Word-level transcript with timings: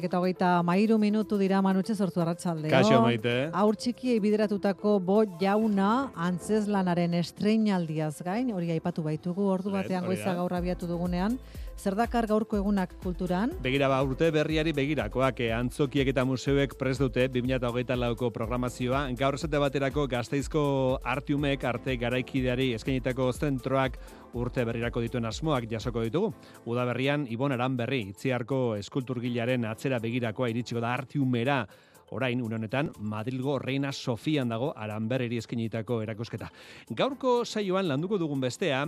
Biak 0.00 0.08
eta 0.08 0.18
hogeita 0.22 0.50
mairu 0.64 0.96
minutu 0.96 1.36
dira 1.36 1.58
manutxe 1.60 1.92
sortu 1.92 2.22
arratsaldeo. 2.22 2.70
Kaixo 2.72 3.02
maite. 3.04 3.50
Aur 3.52 3.76
txikiei 3.76 4.16
bideratutako 4.24 4.94
bo 5.04 5.18
jauna 5.42 6.08
antzeslanaren 6.16 7.18
estreinaldiaz 7.18 8.22
gain, 8.24 8.48
hori 8.56 8.72
aipatu 8.72 9.04
baitugu 9.04 9.44
ordu 9.52 9.74
batean 9.74 10.06
goiza 10.08 10.32
gaur 10.38 10.54
abiatu 10.56 10.88
dugunean. 10.88 11.36
Zer 11.80 11.94
dakar 11.96 12.26
gaurko 12.28 12.58
egunak 12.58 12.90
kulturan? 13.00 13.54
Begira 13.64 13.86
ba, 13.88 14.02
urte 14.04 14.26
berriari 14.34 14.74
begirakoak, 14.76 15.38
eh, 15.40 15.54
antzokiek 15.56 16.10
eta 16.12 16.26
museuek 16.28 16.74
prest 16.76 17.00
dute 17.00 17.24
2008 17.32 17.96
lauko 17.96 18.28
programazioa. 18.34 19.06
Gaur 19.16 19.38
esate 19.38 19.56
baterako 19.56 20.04
gazteizko 20.06 20.62
artiumek 21.00 21.64
arte 21.64 21.96
garaikideari 21.96 22.74
eskainitako 22.76 23.32
zentroak 23.32 23.96
urte 24.34 24.66
berrirako 24.68 25.00
dituen 25.00 25.24
asmoak 25.24 25.70
jasoko 25.70 26.04
ditugu. 26.04 26.34
Uda 26.66 26.84
berrian, 26.84 27.24
Ibon 27.30 27.56
Aran 27.56 27.78
berri, 27.80 28.02
itziarko 28.12 28.76
eskulturgilaren 28.76 29.64
atzera 29.64 29.98
begirakoa 30.04 30.50
iritsiko 30.52 30.84
da 30.84 30.92
artiumera, 30.92 31.62
Orain, 32.10 32.40
une 32.40 32.54
honetan, 32.54 32.90
Madrilgo 32.98 33.58
Reina 33.60 33.92
Sofian 33.92 34.48
dago 34.50 34.72
aranberreri 34.76 35.38
eskinitako 35.38 36.00
erakusketa. 36.02 36.48
Gaurko 36.90 37.44
saioan 37.44 37.86
landuko 37.86 38.18
dugun 38.18 38.40
bestea, 38.42 38.80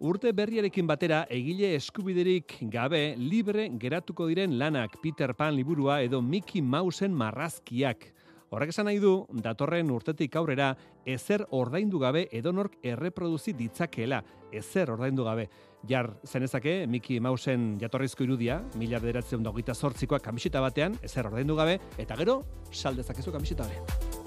urte 0.00 0.32
berriarekin 0.32 0.88
batera 0.88 1.26
egile 1.28 1.74
eskubiderik 1.76 2.56
gabe 2.72 3.02
libre 3.18 3.68
geratuko 3.82 4.30
diren 4.32 4.56
lanak 4.58 4.96
Peter 5.02 5.34
Pan 5.36 5.54
liburua 5.56 6.00
edo 6.00 6.22
Mickey 6.22 6.62
Mouseen 6.62 7.12
marrazkiak. 7.12 8.08
Horrek 8.50 8.72
esan 8.72 8.88
nahi 8.88 8.98
du, 8.98 9.12
datorren 9.44 9.92
urtetik 9.94 10.34
aurrera, 10.34 10.72
ezer 11.06 11.44
ordaindu 11.54 12.00
gabe 12.02 12.24
edonork 12.34 12.80
erreproduzi 12.82 13.52
ditzakeela, 13.54 14.24
ezer 14.50 14.90
ordaindu 14.90 15.22
gabe. 15.28 15.44
Jar 15.88 16.10
zenezake, 16.26 16.86
Mickey 16.86 17.20
Mouseen 17.20 17.78
jatorrizko 17.80 18.26
irudia, 18.26 18.60
mila 18.76 19.00
bederatzen 19.00 19.44
dagoita 19.46 19.74
sortzikoa 19.74 20.20
kamiseta 20.20 20.60
batean, 20.60 20.98
ezer 21.02 21.30
ordaindu 21.30 21.56
gabe, 21.56 21.78
eta 21.98 22.18
gero, 22.20 22.42
saldezakezu 22.70 23.32
kamiseta 23.32 23.68
hori. 23.68 24.19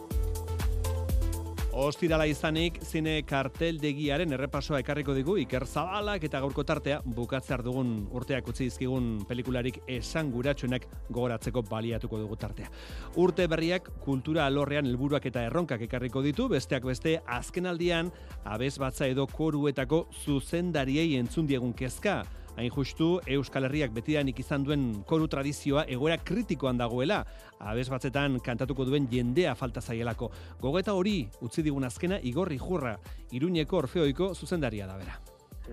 Ostirala 1.74 2.28
izanik, 2.30 2.76
zine 2.86 3.16
karteldegiaren 3.26 4.36
errepasoa 4.36 4.78
ekarriko 4.84 5.16
digu 5.18 5.40
Iker 5.42 5.64
Zabalak 5.66 6.22
eta 6.28 6.38
gaurko 6.44 6.62
tartea 6.70 7.00
bukatzear 7.18 7.64
dugun 7.66 7.96
urteak 8.14 8.52
utzi 8.52 8.68
dizkigun 8.68 9.08
pelikularik 9.26 9.80
esan 9.90 10.30
guratxoenak 10.36 10.86
gogoratzeko 11.10 11.64
baliatuko 11.72 12.20
dugu 12.22 12.38
tartea. 12.38 12.70
Urte 13.18 13.48
berriak 13.50 13.90
kultura 14.06 14.46
alorrean 14.46 14.86
helburuak 14.86 15.26
eta 15.26 15.48
erronkak 15.50 15.82
ekarriko 15.88 16.22
ditu, 16.22 16.46
besteak 16.54 16.86
beste 16.86 17.16
azkenaldian 17.26 18.14
abez 18.46 18.76
batza 18.78 19.10
edo 19.10 19.26
koruetako 19.26 20.06
zuzendariei 20.22 21.16
entzun 21.18 21.50
diegun 21.50 21.74
kezka. 21.74 22.22
Hain 22.54 22.70
justu, 22.70 23.18
Euskal 23.26 23.66
Herriak 23.66 23.94
betidanik 23.96 24.38
izan 24.44 24.64
duen 24.66 24.84
koru 25.10 25.26
tradizioa 25.28 25.88
egoera 25.90 26.20
kritikoan 26.22 26.78
dagoela, 26.78 27.24
abez 27.60 27.88
batzetan 27.90 28.38
kantatuko 28.46 28.86
duen 28.86 29.08
jendea 29.10 29.56
falta 29.58 29.82
zaielako. 29.82 30.30
Gogeta 30.62 30.94
hori, 30.94 31.24
utzi 31.42 31.66
digun 31.66 31.88
azkena, 31.88 32.20
igorri 32.22 32.60
jurra, 32.62 32.94
iruñeko 33.34 33.80
orfeoiko 33.82 34.34
zuzendaria 34.36 34.86
da 34.86 34.98
bera. 35.02 35.18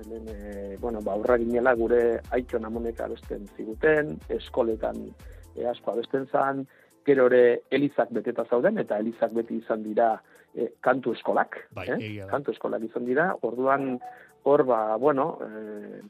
Hemen, 0.00 0.28
e, 0.32 0.76
bueno, 0.80 1.02
ba, 1.04 1.18
ginela 1.36 1.74
gure 1.74 2.20
aitxon 2.30 2.64
amonek 2.64 3.00
abesten 3.04 3.46
ziguten, 3.56 4.16
eskoletan 4.30 5.02
e, 5.56 5.66
asko 5.66 5.92
abesten 5.92 6.28
zan, 6.32 6.64
gero 7.04 7.26
ere 7.28 7.62
elizak 7.70 8.12
beteta 8.14 8.46
zauden, 8.48 8.78
eta 8.78 8.98
elizak 9.02 9.34
beti 9.36 9.58
izan 9.60 9.82
dira 9.82 10.14
e, 10.54 10.70
kantu 10.80 11.12
eskolak. 11.18 11.58
Bai, 11.76 11.90
eh? 11.92 12.24
Kantu 12.30 12.54
eskolak 12.54 12.86
izan 12.88 13.04
dira, 13.04 13.34
orduan 13.42 13.98
hor, 14.44 14.64
ba, 14.64 14.96
bueno, 14.96 15.38
e, 15.42 16.00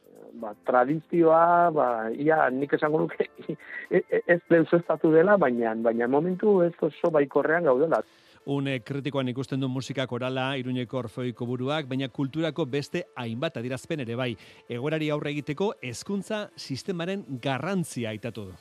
ba, 0.40 0.54
tradizioa, 0.66 1.70
ba, 1.70 1.88
ia 2.12 2.48
nik 2.50 2.72
esango 2.78 3.04
nuke, 3.04 3.28
e- 3.90 4.04
e- 4.08 4.22
ez 4.26 4.40
deusestatu 4.50 5.12
dela, 5.12 5.36
baina, 5.36 5.74
baina 5.74 6.08
momentu 6.08 6.62
ez 6.62 6.74
oso 6.80 7.10
baikorrean 7.10 7.64
gaudela. 7.64 8.02
Une 8.46 8.78
kritikoan 8.80 9.28
ikusten 9.28 9.60
du 9.60 9.68
musika 9.68 10.06
korala, 10.08 10.54
iruñeko 10.56 11.02
orfeoiko 11.02 11.44
buruak, 11.46 11.86
baina 11.90 12.08
kulturako 12.08 12.64
beste 12.64 13.04
hainbat 13.14 13.60
adirazpen 13.60 14.00
ere 14.00 14.16
bai. 14.16 14.32
Egorari 14.68 15.10
aurre 15.10 15.34
egiteko 15.34 15.74
hezkuntza 15.82 16.46
sistemaren 16.56 17.26
garrantzia 17.42 18.14
aitatu 18.14 18.48
du. 18.48 18.58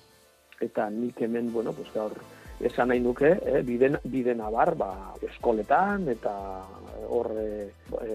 eta 0.62 0.90
nik 0.90 1.22
hemen, 1.22 1.54
bueno, 1.54 1.74
pues 1.74 1.88
gaur 1.94 2.14
esan 2.60 2.90
nahi 2.92 3.00
nuke, 3.00 3.30
eh, 3.46 3.62
biden, 3.64 3.98
biden 4.04 4.42
abar, 4.42 4.76
ba, 4.76 5.14
eskoletan, 5.24 6.08
eta 6.12 6.34
hor, 7.10 7.32
eh, 7.40 7.70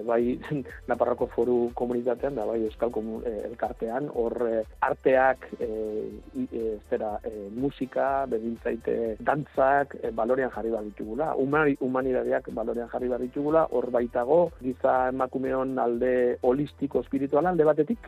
bai, 0.06 0.38
Naparroko 0.90 1.26
foru 1.32 1.70
komunitatean, 1.74 2.34
da 2.36 2.44
bai, 2.46 2.60
Euskal 2.66 2.90
komu, 2.92 3.20
eh, 3.24 3.46
elkartean, 3.48 4.10
hor 4.14 4.36
eh, 4.50 4.62
arteak, 4.84 5.48
eh, 5.58 6.10
i- 6.36 6.48
eh, 6.52 6.76
zera, 6.90 7.14
eh, 7.24 7.48
musika, 7.56 8.26
bedintzaite, 8.30 9.16
dantzak, 9.18 9.96
eh, 10.02 10.10
balorean 10.12 10.52
jarri 10.54 10.70
behar 10.70 10.84
ditugula, 10.84 11.32
Humani, 11.34 11.76
humanidadeak 11.80 12.52
balorean 12.52 12.88
jarri 12.92 13.08
behar 13.08 13.24
ditugula, 13.24 13.64
hor 13.70 13.90
baitago, 13.90 14.52
giza 14.60 15.08
emakumeon 15.08 15.78
alde 15.78 16.38
holistiko 16.42 17.00
espirituala 17.00 17.50
alde 17.50 17.64
batetik, 17.64 17.98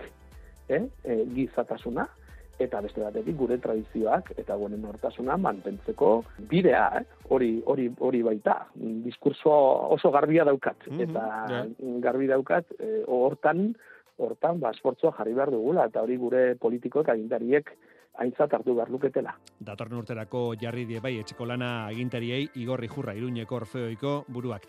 eh, 0.69 0.85
eh, 1.05 1.25
gizatasuna, 1.35 2.07
eta 2.59 2.81
beste 2.81 3.01
batetik 3.03 3.37
gure 3.37 3.59
tradizioak 3.59 4.33
eta 4.37 4.57
gure 4.57 4.77
nortasuna 4.81 5.37
mantentzeko 5.37 6.25
bidea, 6.51 6.87
eh? 7.01 7.05
hori 7.29 7.63
hori 7.67 7.91
hori 7.99 8.23
baita. 8.23 8.67
Diskurso 8.75 9.53
oso 9.97 10.11
garbia 10.11 10.45
daukat 10.45 10.87
Mhm, 10.87 11.01
eta 11.01 11.27
ja. 11.51 11.65
garbi 12.01 12.27
daukat 12.27 12.67
eh, 12.79 13.03
hortan 13.07 13.75
hortan 14.19 14.61
ba 14.61 14.71
esfortzua 14.71 15.13
jarri 15.19 15.35
behar 15.35 15.51
dugula 15.51 15.87
eta 15.87 16.01
hori 16.03 16.17
gure 16.17 16.55
politikoek 16.57 17.09
agintariek 17.09 17.71
aintzat 18.19 18.53
hartu 18.55 18.75
behar 18.75 18.89
luketela. 18.91 19.35
Datorren 19.61 19.99
urterako 19.99 20.55
jarri 20.61 20.87
die 20.87 21.01
bai 21.01 21.19
etxeko 21.21 21.45
lana 21.45 21.87
agintariei 21.87 22.49
igorri 22.55 22.89
jurra 22.89 23.13
iruñeko 23.15 23.57
orfeoiko 23.57 24.25
buruak. 24.29 24.63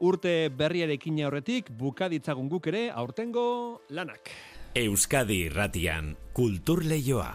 Urte 0.00 0.50
berriarekin 0.52 1.18
aurretik 1.24 1.70
bukaditzagun 1.72 2.48
guk 2.48 2.66
ere 2.68 2.90
aurtengo 2.90 3.80
lanak. 3.90 4.30
Euskadi 4.76 5.38
irratian 5.46 6.10
kultur 6.36 6.82
leioa. 6.84 7.30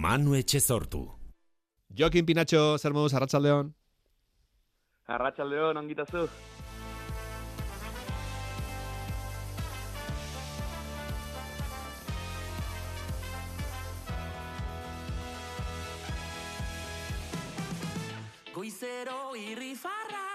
Manu 0.00 0.32
Etxezortu. 0.38 1.02
Jokin 1.92 2.24
Pinatxo, 2.24 2.78
zer 2.78 2.94
moduz, 2.96 3.12
arratsaldeon. 3.12 3.68
Arratxaldeon, 5.04 5.76
ongitazu. 5.76 6.24
Goizero 18.56 19.36
irrifarra 19.36 20.29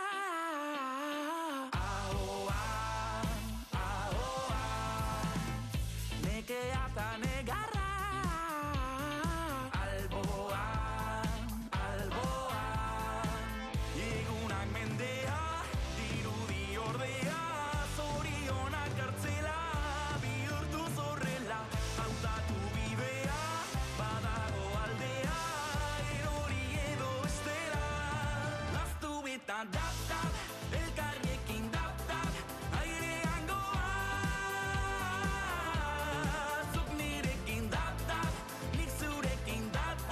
Beta 29.56 29.72
dap 29.72 30.00
dap, 30.10 30.34
elkarriekin 30.76 31.70
dap 31.72 32.00
dap 32.10 32.34
Airean 32.76 33.46
goa, 33.48 33.88
zuk 36.74 36.90
nirekin 36.98 37.70
dap 37.72 38.04
dap 38.04 38.34
Nik 38.76 38.92
zurekin 39.00 39.64
dap 39.72 40.04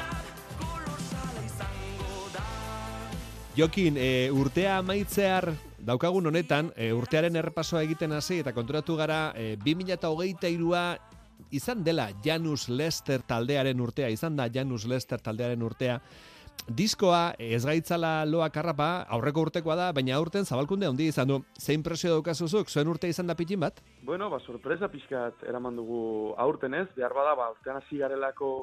kolorsala 0.61 1.43
izango 1.43 2.31
da 2.31 2.47
Jokin, 3.59 3.99
e, 3.99 4.31
urtea 4.31 4.77
amaitzear 4.79 5.51
daukagun 5.91 6.31
honetan, 6.31 6.71
e, 6.77 6.93
urtearen 6.95 7.35
errepasoa 7.35 7.83
egiten 7.83 8.15
hasi 8.15 8.39
eta 8.45 8.55
konturatu 8.55 8.95
gara 8.95 9.33
e, 9.35 9.57
2023a 9.59 10.85
izan 11.51 11.83
dela 11.83 12.13
Janus 12.23 12.69
Lester 12.69 13.27
taldearen 13.27 13.81
urtea, 13.83 14.07
izan 14.07 14.39
da 14.39 14.47
Janus 14.47 14.87
Lester 14.87 15.19
taldearen 15.19 15.67
urtea, 15.67 15.99
Diskoa 16.63 17.33
ez 17.43 17.65
gaitzala 17.65 18.23
loa 18.23 18.47
karrapa, 18.49 19.03
aurreko 19.11 19.41
urtekoa 19.49 19.75
da, 19.75 19.87
baina 19.91 20.15
aurten 20.15 20.45
zabalkunde 20.45 20.87
handi 20.87 21.09
izan 21.11 21.27
du. 21.27 21.41
Zein 21.59 21.83
presio 21.83 22.13
daukazuzuk, 22.13 22.69
zuen 22.71 22.87
urte 22.87 23.09
izan 23.11 23.27
da 23.27 23.35
pitin 23.35 23.59
bat? 23.59 23.81
Bueno, 24.07 24.29
ba, 24.31 24.39
sorpresa 24.39 24.87
pixkat 24.87 25.43
eraman 25.49 25.75
dugu 25.75 26.31
aurten 26.39 26.73
ez, 26.79 26.87
behar 26.95 27.13
bada, 27.17 27.35
ba, 27.35 27.49
urtean 27.51 27.81
hasi 27.81 27.99
garelako 27.99 28.53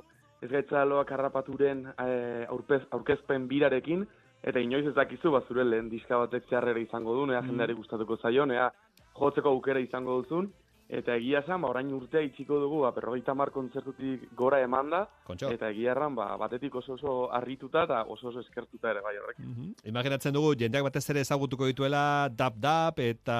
ez 0.40 0.48
gaitza 0.48 0.86
loak 0.88 1.12
harrapaturen 1.12 1.84
e, 1.92 2.46
aurpez, 2.48 2.80
aurkezpen 2.96 3.44
birarekin, 3.50 4.06
eta 4.40 4.62
inoiz 4.64 4.86
ez 4.88 4.96
dakizu, 4.96 5.34
ba, 5.34 5.42
zure 5.48 5.66
lehen 5.68 5.92
diska 5.92 6.16
batek 6.22 6.48
zeharrera 6.48 6.80
izango 6.80 7.18
du, 7.18 7.26
nea 7.28 7.42
jendeari 7.44 7.76
gustatuko 7.76 8.16
zaion, 8.16 8.48
nea 8.48 8.70
jotzeko 9.18 9.52
aukera 9.52 9.84
izango 9.84 10.22
duzun, 10.22 10.48
eta 10.90 11.14
egia 11.14 11.40
esan, 11.44 11.62
ba, 11.62 11.70
orain 11.70 11.90
urtea 11.94 12.22
itxiko 12.26 12.58
dugu, 12.58 12.80
ba, 12.82 12.90
perrogeita 12.94 13.34
mar 13.38 13.52
kontzertutik 13.54 14.26
gora 14.36 14.58
emanda, 14.62 15.04
Kontxo. 15.26 15.50
eta 15.54 15.70
egia 15.70 15.92
erran, 15.92 16.16
ba, 16.18 16.32
batetik 16.40 16.74
oso 16.74 16.96
oso 16.96 17.14
harrituta 17.32 17.84
eta 17.86 18.02
oso 18.10 18.28
oso 18.28 18.42
eskertuta 18.42 18.90
ere 18.90 19.02
bai 19.04 19.14
horrek. 19.16 19.38
Mhm. 19.38 19.72
Imaginatzen 19.92 20.34
dugu, 20.34 20.54
jendeak 20.58 20.88
batez 20.88 21.04
ere 21.10 21.20
ezagutuko 21.20 21.66
dituela 21.70 22.28
dap-dap 22.28 22.98
eta 22.98 23.38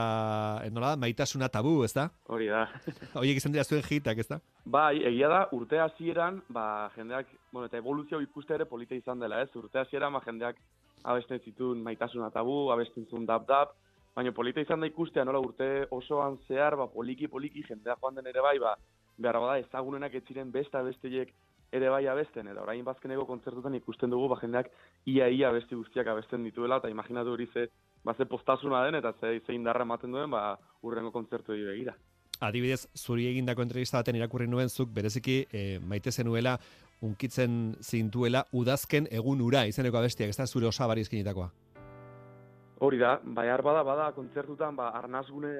eh, 0.65 0.71
nola 0.71 0.95
da, 0.95 1.01
maitasuna 1.03 1.49
tabu, 1.49 1.83
ez 1.85 1.93
da? 1.93 2.09
Hori 2.29 2.47
da. 2.47 2.69
Horiek 3.19 3.43
izan 3.43 3.53
dira 3.53 3.65
zuen 3.65 3.83
hitak, 3.83 4.19
ez 4.19 4.29
da? 4.29 4.41
Bai, 4.65 5.03
egia 5.11 5.29
da, 5.29 5.49
urte 5.53 5.81
hasieran, 5.83 6.43
ba, 6.49 6.91
jendeak, 6.95 7.27
bueno, 7.51 7.67
eta 7.67 7.83
evoluzio 7.83 8.21
ikuste 8.21 8.55
ere 8.55 8.65
polita 8.65 8.95
izan 8.95 9.19
dela, 9.19 9.43
ez? 9.43 9.51
Urte 9.59 9.83
hasieran, 9.83 10.13
ba, 10.15 10.23
jendeak 10.25 10.57
abesten 11.03 11.41
zituen 11.41 11.83
maitasuna 11.83 12.31
tabu, 12.31 12.69
abesten 12.71 13.07
zuen 13.11 13.27
dap-dap, 13.27 13.75
baina 14.15 14.33
polita 14.33 14.61
izan 14.61 14.81
da 14.81 14.89
ikustea, 14.91 15.25
nola 15.25 15.41
urte 15.43 15.87
osoan 15.91 16.39
zehar, 16.49 16.77
ba, 16.77 16.89
poliki-poliki 16.91 17.65
jendea 17.69 17.97
joan 18.01 18.19
den 18.19 18.27
ere 18.27 18.43
bai, 18.45 18.59
ba, 18.59 18.75
behar 19.19 19.39
bada 19.43 19.59
ezagunenak 19.63 20.15
ez 20.15 20.25
ziren 20.27 20.51
beste 20.53 20.79
abesteiek 20.79 21.33
ere 21.73 21.91
bai 21.93 22.07
abesten, 22.11 22.49
eta 22.51 22.63
orain 22.65 22.83
bazkeneko 22.85 23.27
kontzertutan 23.29 23.77
ikusten 23.79 24.11
dugu, 24.11 24.29
ba, 24.33 24.41
jendeak 24.43 24.71
ia-ia 25.07 25.51
abesti 25.51 25.79
guztiak 25.79 26.09
abesten 26.11 26.45
dituela, 26.45 26.81
eta 26.83 26.91
imaginatu 26.91 27.37
hori 27.37 27.47
ze, 27.55 27.69
ba, 28.05 28.15
ze 28.15 28.27
postasuna 28.27 28.85
den, 28.87 28.99
eta 28.99 29.15
ze, 29.21 29.39
ze 29.47 29.55
indarra 29.55 29.87
ematen 29.87 30.13
duen, 30.13 30.31
ba, 30.31 30.59
urrengo 30.83 31.13
kontzertu 31.15 31.55
begira. 31.55 31.95
Adibidez, 32.41 32.87
zuri 32.97 33.27
egindako 33.29 33.63
entrevista 33.63 34.01
baten 34.01 34.17
irakurri 34.17 34.47
nuen 34.49 34.71
zuk 34.73 34.89
bereziki 34.97 35.43
e, 35.53 35.79
maite 35.79 36.11
zenuela 36.11 36.57
unkitzen 37.05 37.77
zintuela 37.85 38.47
udazken 38.57 39.07
egun 39.11 39.43
ura 39.45 39.67
izeneko 39.69 40.01
abestiak, 40.01 40.33
ez 40.33 40.41
da 40.41 40.47
zure 40.47 40.67
osabari 40.67 41.05
eskinitakoa. 41.05 41.51
Hori 42.81 42.97
da, 42.97 43.19
bai 43.23 43.47
bada 43.63 43.83
bada 43.85 44.13
kontzertutan 44.17 44.77
ba 44.77 44.89
arnasgune 44.97 45.53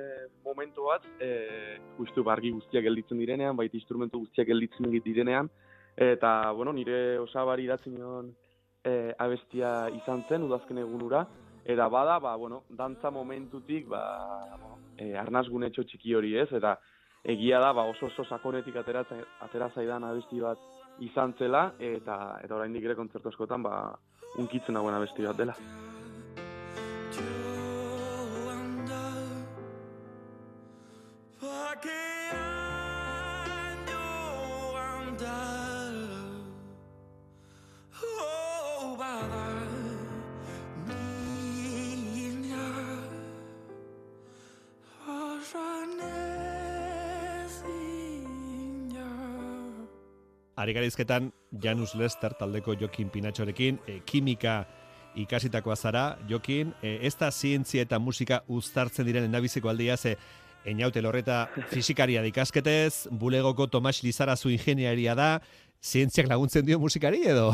momentu 0.45 0.87
bat, 0.89 1.03
e, 1.21 1.77
justu 1.99 2.23
bargi 2.25 2.51
guztiak 2.51 2.83
gelditzen 2.85 3.19
direnean, 3.19 3.57
baita 3.57 3.77
instrumentu 3.77 4.21
guztiak 4.21 4.47
gelditzen 4.49 4.89
direnean 5.05 5.51
eta 5.97 6.51
bueno, 6.53 6.73
nire 6.73 7.19
osabari 7.19 7.65
idatzen 7.65 7.95
nion 7.95 8.33
e, 8.85 9.13
abestia 9.19 9.91
izan 9.99 10.25
zen 10.29 10.47
udazken 10.49 10.79
egunura 10.79 11.27
eta 11.65 11.89
bada 11.89 12.19
ba 12.19 12.37
bueno, 12.37 12.63
dantza 12.71 13.11
momentutik 13.11 13.89
ba 13.89 14.03
bueno, 14.57 14.79
e, 14.97 15.13
arnasgunetxo 15.17 15.85
txiki 15.85 16.15
hori 16.15 16.37
ez 16.39 16.49
eta 16.53 16.79
egia 17.23 17.61
da 17.61 17.73
ba 17.73 17.85
oso 17.85 18.07
oso 18.07 18.25
sakonetik 18.25 18.77
ateratzen 18.77 19.21
atera 19.41 19.69
zaidan 19.75 20.05
abesti 20.05 20.41
bat 20.41 20.59
izan 21.01 21.37
zela 21.39 21.75
eta 21.79 22.41
eta 22.43 22.57
oraindik 22.57 22.85
ere 22.85 22.97
kontzertu 22.97 23.29
askotan 23.29 23.63
ba 23.63 23.77
unkitzen 24.39 24.75
dagoen 24.75 24.95
abesti 24.95 25.27
bat 25.27 25.37
dela. 25.37 25.90
Ari 50.91 51.05
garizketan, 51.05 51.33
Janus 51.63 51.95
Lester 51.95 52.35
taldeko 52.35 52.75
Jokin 52.75 53.11
Pinatxorekin, 53.11 53.79
e, 53.87 54.01
kimika 54.05 54.67
ikasitakoa 55.15 55.77
zara, 55.77 56.19
Jokin, 56.29 56.75
e, 56.83 56.99
ez 57.07 57.15
da 57.17 57.31
zientzia 57.31 57.83
eta 57.83 57.99
musika 57.99 58.43
uztartzen 58.49 59.07
diren 59.07 59.25
endabiziko 59.25 59.69
aldia, 59.69 59.97
ze 59.97 60.17
Einaute 60.65 61.01
lorreta 61.01 61.49
fizikaria 61.71 62.21
da 62.21 62.27
ikasketez, 62.27 63.09
bulegoko 63.13 63.69
Tomas 63.69 64.03
Lizarazu 64.03 64.51
ingeniaria 64.51 65.15
da, 65.15 65.41
zientziak 65.81 66.29
laguntzen 66.29 66.67
dio 66.67 66.79
musikari 66.79 67.23
edo? 67.23 67.53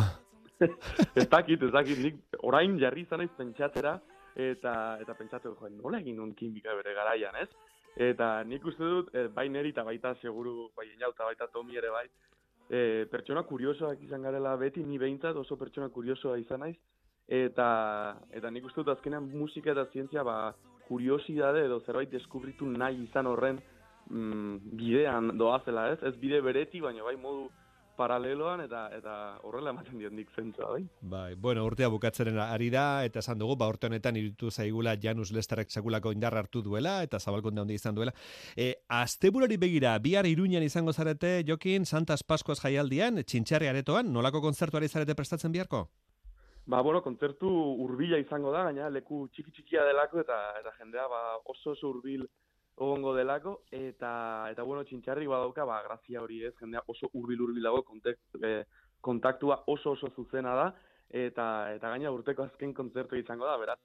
ez 1.14 1.28
dakit, 1.28 1.62
ez 1.62 1.72
dakit, 1.72 1.98
nik 1.98 2.16
orain 2.42 2.78
jarri 2.80 3.02
izan 3.02 3.20
naiz 3.20 3.30
pentsatzera, 3.36 4.00
eta 4.34 4.96
eta 5.02 5.14
pentsatu 5.14 5.52
jo, 5.52 5.68
nola 5.76 6.00
egin 6.00 6.16
nun 6.16 6.32
kimika 6.34 6.74
bere 6.74 6.94
garaian, 6.94 7.36
ez? 7.36 7.50
Eta 7.96 8.42
nik 8.44 8.64
uste 8.64 8.82
dut, 8.82 9.14
eh, 9.14 9.28
bai 9.28 9.48
neri 9.48 9.70
eta 9.70 9.84
baita 9.84 10.14
seguru, 10.22 10.70
bai 10.76 10.88
inauta 10.94 11.24
baita 11.24 11.46
Tomi 11.52 11.76
ere 11.76 11.90
bai, 11.90 12.08
eh, 12.70 13.06
pertsona 13.10 13.42
kuriosoak 13.42 14.02
izan 14.02 14.22
garela 14.22 14.56
beti, 14.56 14.84
ni 14.84 14.98
behintzat 14.98 15.36
oso 15.36 15.56
pertsona 15.56 15.88
kuriosoa 15.88 16.38
izan 16.38 16.60
naiz, 16.60 16.76
eta 17.28 17.68
eta 18.30 18.50
nik 18.50 18.64
uste 18.64 18.82
dut 18.82 18.94
azkenean 18.94 19.30
musika 19.34 19.72
eta 19.72 19.86
zientzia 19.92 20.22
ba 20.24 20.54
kuriosidade 20.88 21.64
edo 21.66 21.80
zerbait 21.80 22.10
deskubritu 22.10 22.66
nahi 22.66 23.02
izan 23.04 23.26
horren 23.26 23.58
mm, 24.10 24.58
bidean 24.78 25.32
doazela, 25.38 25.90
ez? 25.92 25.98
Ez 26.02 26.14
bide 26.22 26.40
bereti, 26.40 26.80
baina 26.80 27.02
bai 27.02 27.16
modu 27.16 27.48
paraleloan 27.96 28.62
eta 28.64 28.86
eta 28.96 29.14
horrela 29.48 29.72
ematen 29.74 29.98
diot 29.98 30.14
nik 30.14 30.30
zentzua, 30.36 30.70
bai? 30.74 30.84
Bai, 31.00 31.34
bueno, 31.34 31.64
urtea 31.66 31.88
bukatzeren 31.92 32.38
ari 32.38 32.70
da, 32.70 33.04
eta 33.08 33.22
esan 33.24 33.38
dugu, 33.40 33.56
ba, 33.58 33.68
urte 33.72 33.90
honetan 33.90 34.16
irutu 34.20 34.50
zaigula 34.50 34.96
Janus 35.02 35.32
Lesterrek 35.32 35.70
sekulako 35.70 36.12
indarra 36.14 36.44
hartu 36.44 36.62
duela, 36.62 36.98
eta 37.06 37.20
zabalkonde 37.20 37.64
handi 37.64 37.78
izan 37.80 37.96
duela. 37.98 38.14
E, 38.56 38.72
asteburari 38.88 39.56
begira, 39.56 39.96
bihar 39.98 40.26
iruñan 40.26 40.64
izango 40.66 40.92
zarete, 40.92 41.42
Jokin, 41.48 41.86
Santas 41.86 42.22
Pascuas 42.22 42.60
jaialdian, 42.62 43.22
txintxarri 43.24 43.72
aretoan, 43.72 44.12
nolako 44.12 44.42
kontzertuari 44.44 44.88
zarete 44.88 45.14
prestatzen 45.14 45.52
biharko? 45.52 45.86
Ba, 46.66 46.80
bueno, 46.82 46.98
kontzertu 47.02 47.48
hurbila 47.84 48.18
izango 48.18 48.50
da, 48.50 48.64
gaina 48.66 48.88
leku 48.90 49.28
txiki 49.32 49.52
txikia 49.54 49.84
delako 49.86 50.18
eta 50.24 50.38
eta 50.58 50.72
jendea 50.80 51.06
ba, 51.12 51.20
oso 51.46 51.76
oso 51.76 51.92
hurbil 51.92 52.26
egongo 52.76 53.14
delako 53.16 53.60
eta 53.72 54.48
eta 54.52 54.62
bueno, 54.62 54.84
txintxarri 54.84 55.26
badauka 55.26 55.64
ba 55.64 55.82
grazia 55.82 56.22
hori 56.22 56.42
ez, 56.44 56.54
jendea 56.60 56.82
oso 56.86 57.08
hurbil 57.14 57.40
hurbil 57.40 57.62
dago 57.62 57.84
e, 58.42 58.64
kontaktua 59.00 59.62
oso 59.66 59.92
oso 59.92 60.10
zuzena 60.14 60.54
da 60.54 60.66
eta 61.10 61.72
eta 61.74 61.88
gaina 61.94 62.10
urteko 62.10 62.44
azken 62.44 62.74
kontzertu 62.74 63.16
izango 63.16 63.46
da, 63.46 63.56
beraz. 63.56 63.78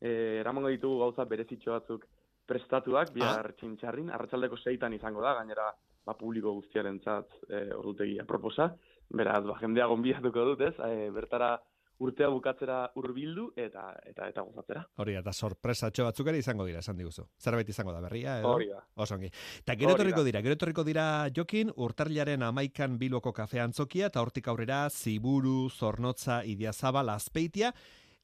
E, 0.00 0.40
eramango 0.40 0.68
ditugu 0.68 0.98
gauza 1.02 1.24
berezitxo 1.24 1.72
batzuk 1.72 2.06
prestatuak 2.48 3.12
bihar 3.12 3.52
txintxarrin, 3.58 4.10
arratsaldeko 4.10 4.56
seitan 4.56 4.94
izango 4.96 5.20
da, 5.20 5.34
gainera 5.40 5.68
ba, 6.06 6.14
publiko 6.16 6.54
guztiarentzat 6.60 7.34
e, 7.48 7.64
ordutegia 7.76 8.24
proposa. 8.24 8.70
Beraz, 9.10 9.42
ba, 9.44 9.58
jendea 9.60 9.88
gonbidatuko 9.90 10.46
dut, 10.52 10.64
ez? 10.70 10.74
E, 10.86 11.10
bertara 11.12 11.56
urtea 12.04 12.28
bukatzera 12.30 12.78
hurbildu 12.96 13.48
eta 13.58 13.88
eta 14.06 14.28
eta 14.30 14.42
gozatzera. 14.46 14.84
Hori, 15.02 15.16
eta 15.18 15.32
sorpresatxo 15.32 16.06
batzuk 16.06 16.30
ere 16.30 16.38
izango 16.38 16.66
dira, 16.68 16.82
esan 16.84 16.98
diguzu. 16.98 17.24
Zerbait 17.42 17.68
izango 17.68 17.92
da 17.94 18.02
berria, 18.04 18.38
edo? 18.40 18.52
Hori 18.54 18.68
da. 18.70 18.80
Oso 19.02 19.16
ongi. 19.16 19.30
Eta 19.64 19.74
gero 19.80 19.96
etorriko 19.96 20.22
dira, 20.26 20.42
gero 20.44 20.58
etorriko 20.58 20.84
dira 20.86 21.06
Jokin, 21.34 21.72
urtarrilaren 21.74 22.46
amaikan 22.46 22.98
biloko 22.98 23.32
kafe 23.34 23.60
antzokia, 23.64 24.12
eta 24.12 24.22
hortik 24.22 24.48
aurrera 24.48 24.84
Ziburu, 24.90 25.68
Zornotza, 25.70 26.42
Idiazabal, 26.44 27.10
Azpeitia, 27.16 27.72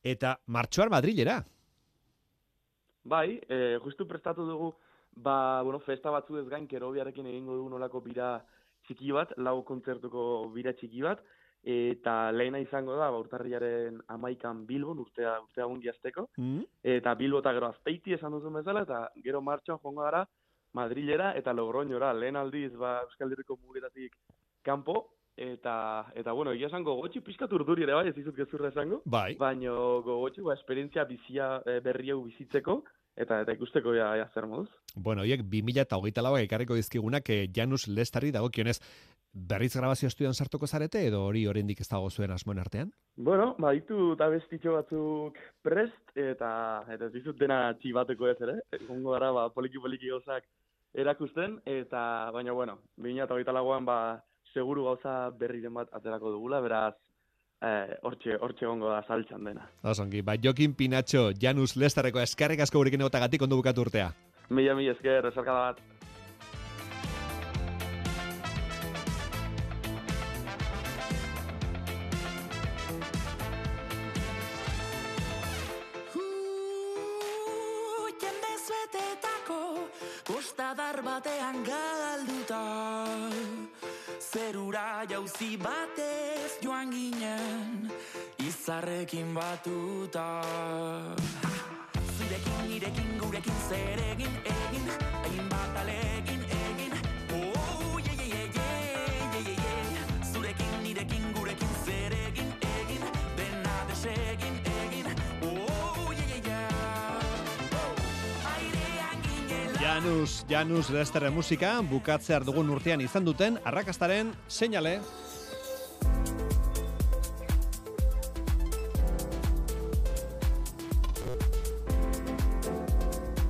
eta 0.02 0.38
Martxoar 0.47 0.93
Madrilera. 0.95 1.40
Bai, 3.04 3.40
e, 3.49 3.78
justu 3.85 4.07
prestatu 4.09 4.47
dugu, 4.49 4.75
ba, 5.16 5.62
bueno, 5.62 5.81
festa 5.81 6.11
batzu 6.14 6.38
ez 6.40 6.49
gain, 6.49 6.69
kerobiarekin 6.69 7.26
egingo 7.26 7.59
dugu 7.59 7.75
nolako 7.75 8.00
bira 8.00 8.38
txiki 8.87 9.12
bat, 9.12 9.35
lau 9.37 9.62
kontzertuko 9.66 10.49
bira 10.54 10.73
txiki 10.73 11.02
bat, 11.04 11.21
eta 11.64 12.30
lehena 12.33 12.59
izango 12.61 12.97
da, 12.97 13.11
ba, 13.11 13.18
urtarriaren 13.18 14.00
amaikan 14.12 14.66
Bilbon, 14.66 14.99
urtea, 15.00 15.38
urtea 15.40 15.64
gundi 15.66 15.88
azteko, 15.88 16.28
Mm? 16.37 16.62
eta 16.83 17.14
Bilbo 17.14 17.38
eta 17.40 17.52
gero 17.56 17.66
azpeiti 17.73 18.12
esan 18.12 18.33
duzun 18.33 18.52
bezala, 18.61 18.83
eta 18.83 19.09
gero 19.25 19.40
martxoan 19.40 19.78
joango 19.83 20.02
gara 20.02 20.26
Madrilera 20.75 21.33
eta 21.38 21.52
Logroñora, 21.54 22.12
lehen 22.12 22.37
aldiz, 22.37 22.73
ba, 22.76 23.00
Euskal 23.06 23.33
Herriko 23.33 23.56
mugetatik 23.62 24.12
kanpo, 24.62 25.14
eta, 25.37 26.06
eta 26.14 26.33
bueno, 26.33 26.52
egia 26.52 26.66
esan 26.66 26.85
gogotxi 26.85 27.21
pixkat 27.21 27.52
urduri 27.52 27.83
ere 27.87 27.94
bai, 27.94 28.09
ez 28.09 28.14
dizut 28.14 28.37
gezurra 28.37 28.68
esango, 28.68 29.00
Bai. 29.04 29.35
baino 29.38 30.02
gogotxi, 30.02 30.42
ba, 30.42 30.54
esperientzia 30.54 31.04
bizia 31.04 31.61
e, 31.66 31.80
berri 31.80 32.11
hau 32.11 32.21
bizitzeko, 32.25 32.83
eta 33.16 33.40
eta 33.44 33.52
ikusteko 33.54 33.94
ja, 33.94 34.09
ja 34.18 34.28
zer 34.35 34.47
moduz. 34.50 34.68
Bueno, 34.97 35.23
2008 35.23 36.23
lauak 36.23 36.42
ekarriko 36.49 36.75
dizkigunak 36.75 37.28
eh, 37.30 37.47
Janus 37.54 37.87
Lestari 37.88 38.33
dagokionez 38.35 38.80
berriz 39.35 39.75
grabazio 39.75 40.07
estudian 40.07 40.35
sartuko 40.35 40.67
zarete 40.67 41.03
edo 41.09 41.25
hori 41.26 41.47
oraindik 41.50 41.81
ez 41.83 41.88
dago 41.91 42.11
zuen 42.11 42.31
asmoen 42.31 42.61
artean? 42.62 42.93
Bueno, 43.17 43.55
ba, 43.59 43.73
ditu 43.75 44.12
eta 44.14 44.29
bestitxo 44.31 44.76
batzuk 44.76 45.38
prest, 45.62 46.14
eta 46.14 46.50
eta 46.95 47.09
ez 47.09 47.12
dizut 47.12 47.38
dena 47.38 47.75
txibateko 47.81 48.31
ez 48.31 48.37
ere, 48.47 48.61
egongo 48.79 49.17
gara, 49.17 49.33
ba, 49.35 49.49
poliki-poliki 49.55 50.12
gauzak 50.12 50.47
erakusten, 50.95 51.59
eta 51.67 52.31
baina 52.33 52.55
bueno, 52.55 52.79
2008 53.03 53.53
lauan 53.53 53.85
ba, 53.85 53.99
seguru 54.55 54.87
gauza 54.87 55.31
berriren 55.38 55.75
bat 55.75 55.91
aterako 55.93 56.31
dugula, 56.37 56.61
beraz, 56.62 56.95
eh, 57.61 57.99
hortxe, 58.03 58.38
hortxe 58.41 58.67
gongo 58.71 58.93
da 58.93 59.03
saltxan 59.03 59.50
dena. 59.50 59.67
Osongi, 59.83 60.23
ba, 60.23 60.38
Jokin 60.38 60.76
Pinatxo, 60.79 61.33
Janus 61.41 61.75
Lestarreko 61.76 62.23
eskarrik 62.23 62.62
asko 62.62 62.79
gurekin 62.79 63.03
egotagatik 63.03 63.43
ondo 63.43 63.59
bukatu 63.59 63.83
urtea. 63.88 64.12
Mila, 64.50 64.75
mila 64.79 64.93
esker, 64.93 65.26
esarkada 65.33 65.71
bat. 65.73 65.94
Batean 81.14 81.62
galduta. 81.62 82.62
Zerura 84.18 85.06
jauzi 85.06 85.56
batez 85.56 86.59
joan 86.62 86.90
ginen 86.90 87.90
Izarrekin 88.42 89.30
batuta. 89.35 90.42
Zurekin, 92.16 92.59
nirekin, 92.66 93.11
gurekin 93.21 93.59
zer 93.68 94.02
egin, 94.11 94.35
egin 94.54 94.90
Hainbat 95.23 95.78
alegin, 95.83 96.34
Janus, 109.95 110.45
Janus 110.49 110.89
Lestarren 110.91 111.31
musika, 111.31 111.77
bukatzear 111.87 112.43
dugun 112.43 112.73
urtean 112.75 112.99
izan 113.05 113.23
duten, 113.23 113.61
arrakastaren 113.63 114.33
seinale. 114.51 114.97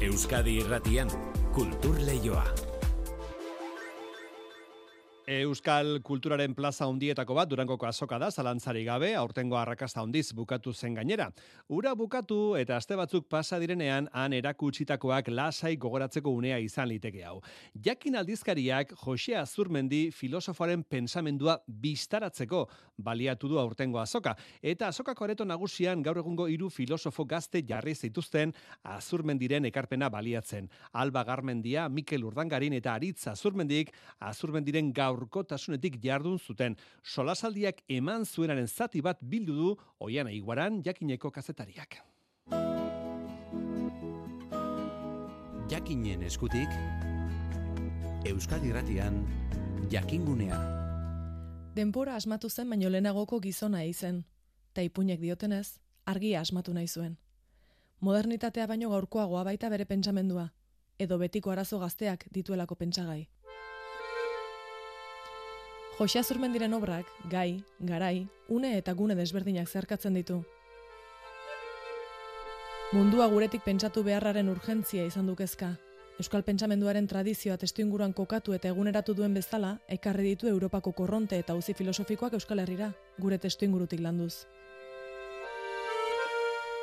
Euskadi 0.04 0.58
irratian, 0.60 1.08
kultur 1.56 1.96
leioa. 2.04 2.44
Euskal 5.42 5.98
kulturaren 6.06 6.52
plaza 6.54 6.86
hundietako 6.86 7.34
bat 7.34 7.48
Durangoko 7.50 7.86
azoka 7.88 8.18
da, 8.22 8.28
zalantzari 8.30 8.84
gabe, 8.86 9.08
aurtengo 9.18 9.56
arrakasta 9.58 10.02
handiz 10.02 10.28
bukatu 10.36 10.72
zen 10.72 10.94
gainera. 10.94 11.26
Ura 11.68 11.94
bukatu 11.98 12.54
eta 12.60 12.76
aste 12.76 12.94
batzuk 12.96 13.26
pasa 13.28 13.58
direnean 13.58 14.06
han 14.12 14.32
erakutsitakoak 14.36 15.30
lasai 15.34 15.74
gogoratzeko 15.80 16.30
unea 16.30 16.58
izan 16.62 16.88
liteke 16.88 17.24
hau. 17.24 17.40
Jakin 17.74 18.18
aldizkariak 18.20 18.92
Jose 19.00 19.34
Azurmendi 19.40 20.10
filosofoaren 20.14 20.84
pensamendua 20.84 21.56
biztaratzeko 21.66 22.68
baliatu 22.98 23.48
du 23.48 23.58
aurtengo 23.58 23.98
azoka. 23.98 24.36
Eta 24.62 24.88
azokako 24.88 25.24
areto 25.24 25.44
nagusian 25.44 26.02
gaur 26.02 26.22
egungo 26.22 26.46
hiru 26.46 26.70
filosofo 26.70 27.24
gazte 27.24 27.64
jarri 27.66 27.94
zituzten 27.94 28.54
Azurmendiren 28.84 29.64
ekarpena 29.64 30.10
baliatzen. 30.10 30.70
Alba 30.92 31.24
Garmendia, 31.24 31.88
Mikel 31.88 32.24
Urdangarin 32.24 32.78
eta 32.78 32.94
Aritza 32.94 33.32
Azurmendik 33.32 33.90
Azurmendiren 34.20 34.92
gaurkotasunetik 35.24 35.98
jardun 36.02 36.38
zuten. 36.38 36.76
Solasaldiak 37.02 37.82
eman 37.88 38.24
zuenaren 38.24 38.68
zati 38.68 39.02
bat 39.02 39.18
bildu 39.20 39.54
du 39.54 39.76
Oiana 40.00 40.30
Iguaran 40.30 40.82
jakineko 40.84 41.30
kazetariak. 41.30 41.98
Jakinen 45.70 46.22
eskutik, 46.22 46.68
Euskadi 48.24 48.68
irratian, 48.68 49.24
jakingunea. 49.90 50.58
Denbora 51.74 52.14
asmatu 52.16 52.48
zen 52.50 52.68
baino 52.70 52.90
lehenagoko 52.90 53.40
gizona 53.40 53.82
izen, 53.84 54.24
eta 54.72 54.82
ipuinek 54.82 55.20
diotenez, 55.20 55.80
argia 56.06 56.40
asmatu 56.40 56.74
nahi 56.74 56.88
zuen. 56.88 57.16
Modernitatea 58.00 58.66
baino 58.66 58.90
gaurkoagoa 58.90 59.44
baita 59.44 59.70
bere 59.70 59.84
pentsamendua, 59.84 60.50
edo 60.98 61.18
betiko 61.18 61.50
arazo 61.50 61.78
gazteak 61.78 62.28
dituelako 62.32 62.76
pentsagai. 62.76 63.26
Jose 65.96 66.18
Azurmendiren 66.18 66.74
obrak, 66.74 67.06
gai, 67.30 67.62
garai, 67.78 68.26
une 68.48 68.72
eta 68.76 68.92
gune 68.98 69.14
desberdinak 69.14 69.68
zeharkatzen 69.68 70.16
ditu. 70.18 70.40
Mundua 72.90 73.28
guretik 73.30 73.62
pentsatu 73.62 74.02
beharraren 74.02 74.50
urgentzia 74.50 75.04
izan 75.06 75.28
dukezka. 75.30 75.76
Euskal 76.18 76.42
pentsamenduaren 76.42 77.06
tradizioa 77.06 77.56
testuinguruan 77.62 78.12
kokatu 78.12 78.56
eta 78.58 78.72
eguneratu 78.74 79.14
duen 79.14 79.34
bezala, 79.38 79.78
ekarri 79.86 80.34
ditu 80.34 80.50
Europako 80.50 80.92
korronte 80.92 81.38
eta 81.38 81.54
uzi 81.54 81.74
filosofikoak 81.78 82.34
Euskal 82.34 82.58
Herrira, 82.58 82.90
gure 83.18 83.38
testuingurutik 83.38 84.02
landuz. 84.02 84.46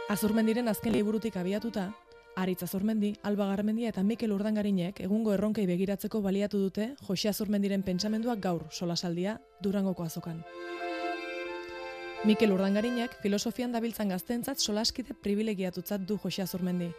Azurmendiren 0.07 0.71
azken 0.71 0.95
liburutik 0.95 1.35
abiatuta, 1.35 1.89
Aritz 2.35 2.63
Azurmendi, 2.63 3.15
Alba 3.23 3.45
Garmendia 3.49 3.89
eta 3.91 4.03
Mikel 4.07 4.31
Urdangarinek 4.31 5.01
egungo 5.03 5.33
erronkei 5.35 5.65
begiratzeko 5.67 6.21
baliatu 6.23 6.61
dute 6.61 6.93
Jose 7.07 7.29
Azurmendiren 7.29 7.83
pentsamenduak 7.83 8.39
gaur 8.39 8.63
solasaldia 8.71 9.35
Durangoko 9.61 10.05
azokan. 10.07 10.39
Mikel 12.23 12.53
Urdangarinek 12.55 13.17
filosofian 13.21 13.75
dabiltzan 13.75 14.13
gaztentzat 14.15 14.63
solaskide 14.63 15.13
privilegiatutzat 15.13 16.07
du 16.07 16.17
Jose 16.23 16.45
Azurmendi. 16.45 16.91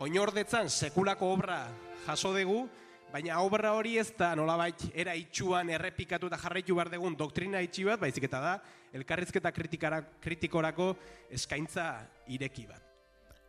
Oinordetzan 0.00 0.68
sekulako 0.68 1.30
obra 1.36 1.62
jaso 2.06 2.34
dugu, 2.34 2.64
baina 3.12 3.40
obra 3.44 3.74
hori 3.76 3.96
ez 4.00 4.08
da 4.18 4.34
nolabait 4.34 4.88
era 4.94 5.14
itxuan 5.14 5.70
errepikatu 5.70 6.26
eta 6.26 6.38
jarraitu 6.40 6.74
behar 6.74 6.90
dugun 6.90 7.16
doktrina 7.16 7.62
itxi 7.62 7.86
bat, 7.86 8.00
baizik 8.00 8.26
eta 8.26 8.40
da 8.42 8.58
elkarrizketa 8.92 9.52
kritikorako 9.54 10.94
eskaintza 11.30 11.92
ireki 12.26 12.66
bat. 12.66 12.89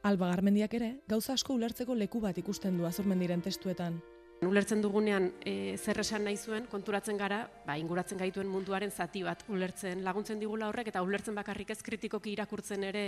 Alba 0.02 0.32
Garmendiak 0.32 0.74
ere, 0.74 0.88
gauza 1.06 1.36
asko 1.38 1.54
ulertzeko 1.54 1.94
leku 1.94 2.20
bat 2.24 2.38
ikusten 2.42 2.78
du 2.80 2.88
Azurmendiren 2.90 3.42
testuetan. 3.46 4.00
Ulertzen 4.42 4.82
dugunean 4.82 5.28
e, 5.46 5.78
zer 5.78 6.02
esan 6.02 6.26
nahi 6.26 6.40
zuen, 6.42 6.66
konturatzen 6.72 7.20
gara, 7.20 7.44
ba, 7.68 7.76
inguratzen 7.78 8.18
gaituen 8.18 8.50
munduaren 8.50 8.90
zati 8.90 9.22
bat 9.22 9.46
ulertzen 9.54 10.02
laguntzen 10.02 10.42
digula 10.42 10.72
horrek, 10.72 10.90
eta 10.90 11.06
ulertzen 11.06 11.38
bakarrik 11.38 11.70
ez 11.76 11.78
kritikoki 11.86 12.34
irakurtzen 12.34 12.88
ere 12.90 13.06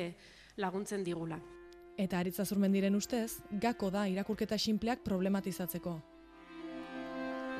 laguntzen 0.62 1.02
digula. 1.04 1.40
Eta 1.98 2.20
Aritz 2.20 2.40
Azurmendiren 2.46 2.94
ustez, 2.94 3.42
gako 3.50 3.90
da 3.90 4.06
irakurketa 4.08 4.60
sinpleak 4.62 5.02
problematizatzeko. 5.02 5.98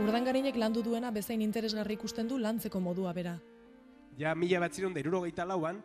Urdangarinek 0.04 0.62
landu 0.62 0.86
duena 0.86 1.10
bezain 1.10 1.42
interesgarri 1.42 1.98
ikusten 1.98 2.30
du 2.30 2.38
lantzeko 2.38 2.80
modua 2.80 3.14
bera. 3.18 3.40
Ja, 4.18 4.36
mila 4.38 4.62
batziron 4.62 4.94
da 4.94 5.02
irurogeita 5.02 5.46
lauan, 5.50 5.82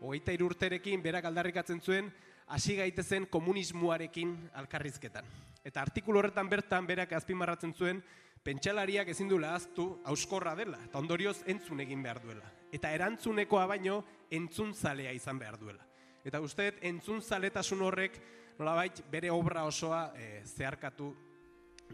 hogeita 0.00 0.34
irurterekin 0.34 1.02
berak 1.02 1.26
aldarrikatzen 1.26 1.82
zuen, 1.82 2.14
hasi 2.52 2.76
gaitezen 2.76 3.26
komunismoarekin 3.32 4.50
alkarrizketan. 4.60 5.24
Eta 5.64 5.80
artikulu 5.80 6.18
horretan 6.20 6.50
bertan 6.50 6.86
berak 6.86 7.14
azpimarratzen 7.16 7.72
zuen, 7.72 8.02
pentsalariak 8.44 9.08
ezin 9.08 9.30
du 9.30 9.38
ahaztu 9.40 9.86
auskorra 10.04 10.52
dela, 10.58 10.82
eta 10.84 10.98
ondorioz 10.98 11.38
entzun 11.46 11.80
egin 11.80 12.02
behar 12.02 12.20
duela. 12.20 12.44
Eta 12.72 12.90
erantzunekoa 12.92 13.64
baino 13.66 14.02
entzuntzalea 14.30 15.12
izan 15.16 15.38
behar 15.38 15.58
duela. 15.58 15.86
Eta 16.24 16.40
uste 16.40 16.70
dut 16.70 16.84
entzuntzaletasun 16.92 17.82
horrek 17.88 18.20
nolabait 18.58 19.00
bere 19.10 19.30
obra 19.30 19.64
osoa 19.64 20.12
eh, 20.14 20.42
zeharkatu 20.44 21.14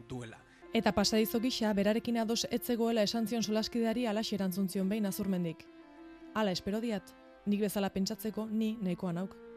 duela. 0.09 0.43
Eta 0.75 0.93
pasadizo 0.93 1.38
gisa, 1.41 1.73
berarekin 1.73 2.19
ados 2.19 2.47
etzegoela 2.50 3.07
esan 3.07 3.29
zion 3.29 3.43
solaskideari 3.43 4.07
alaxe 4.07 4.35
erantzun 4.35 4.69
zion 4.69 4.88
behin 4.88 5.07
azurmendik. 5.07 5.65
Hala 6.35 6.50
espero 6.50 6.81
diat, 6.81 7.15
nik 7.47 7.61
bezala 7.61 7.91
pentsatzeko 7.95 8.49
ni 8.50 8.77
nahikoa 8.83 9.12
nauk. 9.12 9.48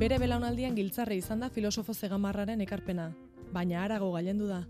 Bere 0.00 0.16
belaunaldian 0.16 0.72
giltzarre 0.72 1.16
izan 1.20 1.42
da 1.44 1.50
filosofo 1.52 1.92
zegamarraren 1.92 2.62
ekarpena, 2.64 3.10
baina 3.52 3.82
arago 3.84 4.06
gailendu 4.14 4.46
da. 4.48 4.62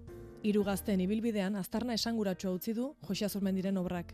Hiru 0.43 0.65
gazteen 0.67 1.05
ibilbidean 1.05 1.55
aztarna 1.61 1.95
esanguratsua 1.95 2.51
utzi 2.57 2.75
du 2.75 2.89
Jose 3.07 3.29
Azurmendiren 3.29 3.79
obrak. 3.79 4.11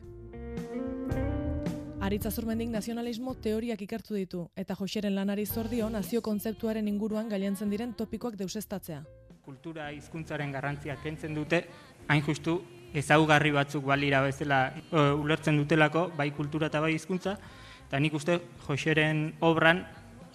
Aritz 2.04 2.26
Azurmendik 2.28 2.68
nazionalismo 2.68 3.32
teoriak 3.48 3.86
ikertu 3.88 4.20
ditu 4.20 4.44
eta 4.60 4.76
Joseren 4.76 5.16
lanari 5.16 5.46
zordio 5.46 5.88
nazio 5.88 6.20
kontzeptuaren 6.20 6.86
inguruan 6.86 7.32
gailentzen 7.32 7.72
diren 7.72 7.94
topikoak 7.94 8.36
deusestatzea. 8.36 9.02
kultura 9.46 9.92
hizkuntzaren 9.92 10.52
garrantzia 10.52 10.96
kentzen 11.02 11.34
dute, 11.34 11.64
hain 12.08 12.22
justu 12.22 12.60
ezaugarri 12.92 13.52
batzuk 13.52 13.84
balira 13.84 14.20
bezala 14.20 14.72
e, 14.74 15.12
ulertzen 15.12 15.56
dutelako, 15.56 16.10
bai 16.16 16.32
kultura 16.32 16.66
eta 16.66 16.80
bai 16.80 16.92
hizkuntza, 16.94 17.38
eta 17.86 18.00
nik 18.00 18.14
uste 18.14 18.40
Joseren 18.66 19.32
obran 19.40 19.86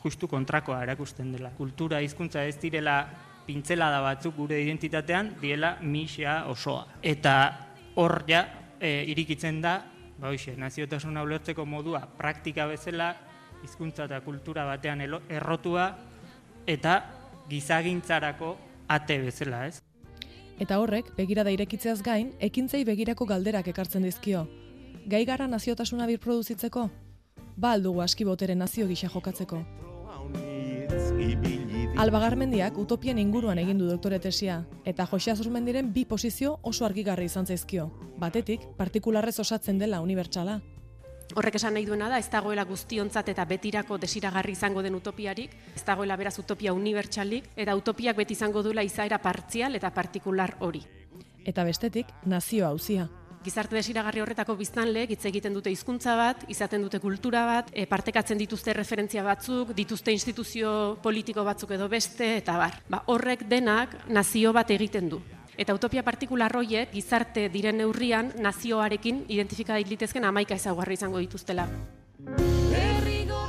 justu 0.04 0.28
kontrakoa 0.28 0.82
erakusten 0.84 1.32
dela. 1.32 1.52
Kultura 1.58 2.02
hizkuntza 2.02 2.44
ez 2.46 2.58
direla 2.62 3.06
pintzelada 3.46 4.02
batzuk 4.02 4.36
gure 4.36 4.62
identitatean, 4.62 5.36
diela 5.42 5.76
misia 5.82 6.46
osoa. 6.50 6.86
Eta 7.02 7.36
hor 7.96 8.24
ja 8.28 8.46
e, 8.80 9.04
irikitzen 9.12 9.62
da, 9.62 9.80
ba 10.20 10.32
hoxe, 10.32 10.56
naziotasuna 10.58 11.24
ulertzeko 11.26 11.66
modua 11.66 12.04
praktika 12.18 12.68
bezala 12.70 13.14
hizkuntza 13.64 14.08
eta 14.10 14.22
kultura 14.26 14.66
batean 14.66 15.02
errotua 15.06 15.92
eta 16.68 16.98
gizagintzarako 17.50 18.56
ate 18.92 19.18
bezala, 19.22 19.66
ez? 19.68 19.82
Eta 20.62 20.78
horrek, 20.78 21.14
begirada 21.18 21.50
irekitzeaz 21.54 22.02
gain, 22.06 22.34
ekintzei 22.40 22.84
begirako 22.86 23.26
galderak 23.26 23.72
ekartzen 23.72 24.06
dizkio. 24.06 24.46
Gai 25.10 25.24
gara 25.26 25.48
naziotasuna 25.50 26.06
birproduzitzeko? 26.12 26.90
Ba 27.58 27.74
aldugu 27.78 28.04
aski 28.06 28.26
botere 28.26 28.56
nazio 28.56 28.86
gisa 28.88 29.10
jokatzeko. 29.10 29.64
Alba 32.02 32.18
Garmendiak 32.20 32.78
utopien 32.82 33.20
inguruan 33.22 33.60
egin 33.62 33.78
du 33.78 33.86
doktore 33.86 34.18
tesia, 34.20 34.64
eta 34.90 35.06
Josia 35.06 35.36
Zurmendiren 35.36 35.92
bi 35.94 36.06
posizio 36.10 36.56
oso 36.64 36.86
argigarri 36.88 37.28
izan 37.30 37.46
zaizkio. 37.46 37.92
Batetik, 38.18 38.66
partikularrez 38.78 39.38
osatzen 39.44 39.78
dela 39.78 40.02
unibertsala. 40.02 40.58
Horrek 41.36 41.60
esan 41.62 41.78
nahi 41.78 41.86
duena 41.86 42.10
da, 42.10 42.18
ez 42.18 42.28
dagoela 42.34 42.66
guztiontzat 42.66 43.30
eta 43.32 43.46
betirako 43.46 44.00
desiragarri 44.02 44.58
izango 44.58 44.82
den 44.82 44.98
utopiarik, 44.98 45.54
ez 45.76 45.86
dagoela 45.86 46.18
beraz 46.18 46.40
utopia 46.42 46.74
unibertsalik, 46.74 47.54
eta 47.56 47.76
utopiak 47.78 48.18
beti 48.18 48.34
izango 48.34 48.64
duela 48.66 48.84
izaera 48.84 49.22
partzial 49.22 49.78
eta 49.78 49.94
partikular 49.94 50.58
hori. 50.60 50.82
Eta 51.46 51.64
bestetik, 51.64 52.08
nazio 52.26 52.68
hauzia. 52.68 53.08
Gizarte 53.42 53.74
desiragarri 53.74 54.22
horretako 54.22 54.54
biztanleek 54.60 55.16
hitz 55.16 55.24
egiten 55.26 55.56
dute 55.58 55.72
hizkuntza 55.74 56.14
bat, 56.16 56.44
izaten 56.54 56.84
dute 56.86 57.00
kultura 57.02 57.42
bat, 57.48 57.72
e, 57.74 57.88
partekatzen 57.90 58.38
dituzte 58.38 58.76
referentzia 58.78 59.24
batzuk, 59.26 59.74
dituzte 59.74 60.14
instituzio 60.14 61.00
politiko 61.02 61.44
batzuk 61.44 61.74
edo 61.74 61.90
beste, 61.90 62.36
eta 62.38 62.60
bar. 62.62 62.78
Ba, 62.90 63.02
horrek 63.10 63.48
denak 63.50 63.98
nazio 64.08 64.54
bat 64.54 64.70
egiten 64.70 65.10
du. 65.10 65.22
Eta 65.58 65.74
utopia 65.74 66.04
partikular 66.06 66.54
horiek 66.56 66.94
gizarte 66.94 67.48
diren 67.50 67.82
neurrian 67.82 68.32
nazioarekin 68.38 69.26
identifika 69.28 69.74
daitezken 69.74 70.26
amaika 70.26 70.56
ezaugarri 70.56 71.00
izango 71.02 71.20
dituztela. 71.20 71.68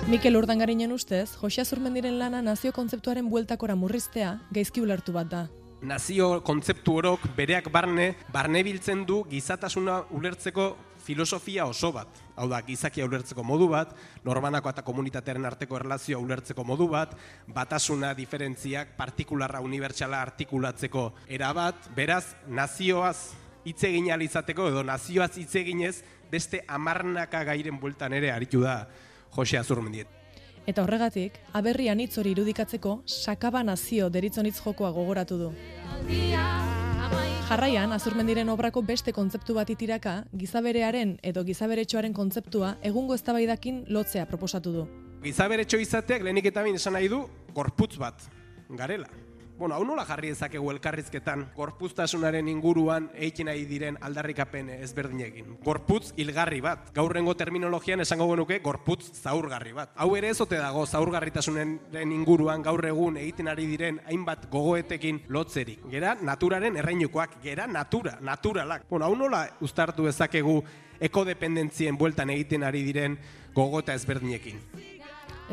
Mikel 0.08 0.36
Urdangarinen 0.36 0.92
ustez, 0.92 1.36
Josia 1.36 1.64
Zurmendiren 1.64 2.18
lana 2.18 2.42
nazio 2.42 2.72
kontzeptuaren 2.72 3.28
bueltakora 3.30 3.76
murriztea 3.76 4.38
gaizki 4.50 4.80
ulertu 4.80 5.12
bat 5.12 5.28
da. 5.30 5.48
Nazio 5.82 6.44
kontzeptu 6.46 6.92
orok 7.00 7.24
bereak 7.34 7.66
barne, 7.74 8.12
barne 8.30 8.60
biltzen 8.62 9.00
du 9.02 9.24
gizatasuna 9.26 9.96
ulertzeko 10.14 10.66
filosofia 11.02 11.64
oso 11.66 11.90
bat. 11.90 12.20
Hau 12.38 12.46
da, 12.46 12.60
gizakia 12.62 13.08
ulertzeko 13.08 13.42
modu 13.42 13.66
bat, 13.72 13.90
normanako 14.22 14.70
eta 14.70 14.84
komunitatearen 14.86 15.50
arteko 15.50 15.80
erlazioa 15.80 16.22
ulertzeko 16.22 16.62
modu 16.62 16.86
bat, 16.92 17.16
batasuna, 17.50 18.12
diferentziak, 18.14 18.94
partikularra, 18.94 19.58
unibertsala 19.66 20.22
artikulatzeko 20.22 21.08
erabat, 21.26 21.90
beraz, 21.98 22.28
nazioaz 22.46 23.32
hitz 23.66 23.82
egin 23.90 24.12
ahal 24.12 24.22
izateko 24.22 24.70
edo 24.70 24.86
nazioaz 24.86 25.32
hitz 25.34 25.50
eginez 25.58 25.96
beste 26.30 26.62
amarnaka 26.70 27.42
gairen 27.50 27.82
bueltan 27.82 28.14
ere 28.14 28.30
aritu 28.30 28.62
da 28.62 28.84
Jose 29.34 29.58
Azurmendiet. 29.58 30.21
Eta 30.66 30.84
horregatik, 30.84 31.40
aberrian 31.58 32.00
hitz 32.00 32.16
hori 32.20 32.36
irudikatzeko 32.36 33.00
sakaba 33.06 33.64
nazio 33.66 34.08
deritzonitz 34.14 34.60
jokoa 34.62 34.92
gogoratu 34.94 35.38
du. 35.40 35.48
Jarraian, 37.48 37.92
azurmendiren 37.92 38.48
obrako 38.48 38.80
beste 38.86 39.12
kontzeptu 39.12 39.56
bat 39.58 39.70
itiraka, 39.74 40.22
gizaberearen 40.38 41.16
edo 41.22 41.42
gizaberetxoaren 41.44 42.14
kontzeptua 42.14 42.76
egungo 42.92 43.18
eztabaidakin 43.18 43.84
lotzea 43.88 44.24
proposatu 44.30 44.72
du. 44.72 44.86
Gizaberetxo 45.26 45.82
izateak 45.82 46.22
lehenik 46.22 46.48
eta 46.52 46.62
bain 46.62 46.78
esan 46.78 46.94
nahi 46.96 47.10
du 47.10 47.24
gorputz 47.54 47.96
bat, 47.98 48.22
garela. 48.70 49.10
Bueno, 49.62 49.76
hau 49.76 49.84
nola 49.86 50.02
jarri 50.02 50.32
ezakegu 50.34 50.72
elkarrizketan 50.72 51.44
gorpuztasunaren 51.54 52.48
inguruan 52.50 53.04
egiten 53.14 53.46
nahi 53.46 53.60
diren 53.70 53.94
aldarrikapen 54.02 54.72
ezberdinekin. 54.74 55.52
Gorputz 55.62 56.08
hilgarri 56.18 56.58
bat. 56.64 56.88
Gaurrengo 56.96 57.36
terminologian 57.38 58.02
esango 58.02 58.26
genuke 58.32 58.56
gorputz 58.64 59.12
zaurgarri 59.20 59.70
bat. 59.76 59.92
Hau 59.94 60.08
ere 60.18 60.32
ezote 60.34 60.58
dago 60.58 60.82
zaurgarritasunen 60.82 61.76
inguruan 62.16 62.66
gaur 62.66 62.82
egun 62.88 63.20
egiten 63.22 63.52
ari 63.52 63.68
diren 63.70 64.00
hainbat 64.10 64.48
gogoetekin 64.50 65.20
lotzerik. 65.28 65.84
Gera 65.92 66.16
naturaren 66.18 66.80
erreinukoak, 66.82 67.36
gera 67.44 67.68
natura, 67.70 68.16
naturalak. 68.20 68.88
Bueno, 68.90 69.06
hau 69.06 69.14
nola 69.14 69.44
uztartu 69.60 70.08
ezakegu 70.10 70.56
ekodependentzien 70.98 71.94
bueltan 72.02 72.34
egiten 72.34 72.66
ari 72.66 72.82
diren 72.90 73.14
gogota 73.54 73.94
ezberdinekin. 73.94 74.58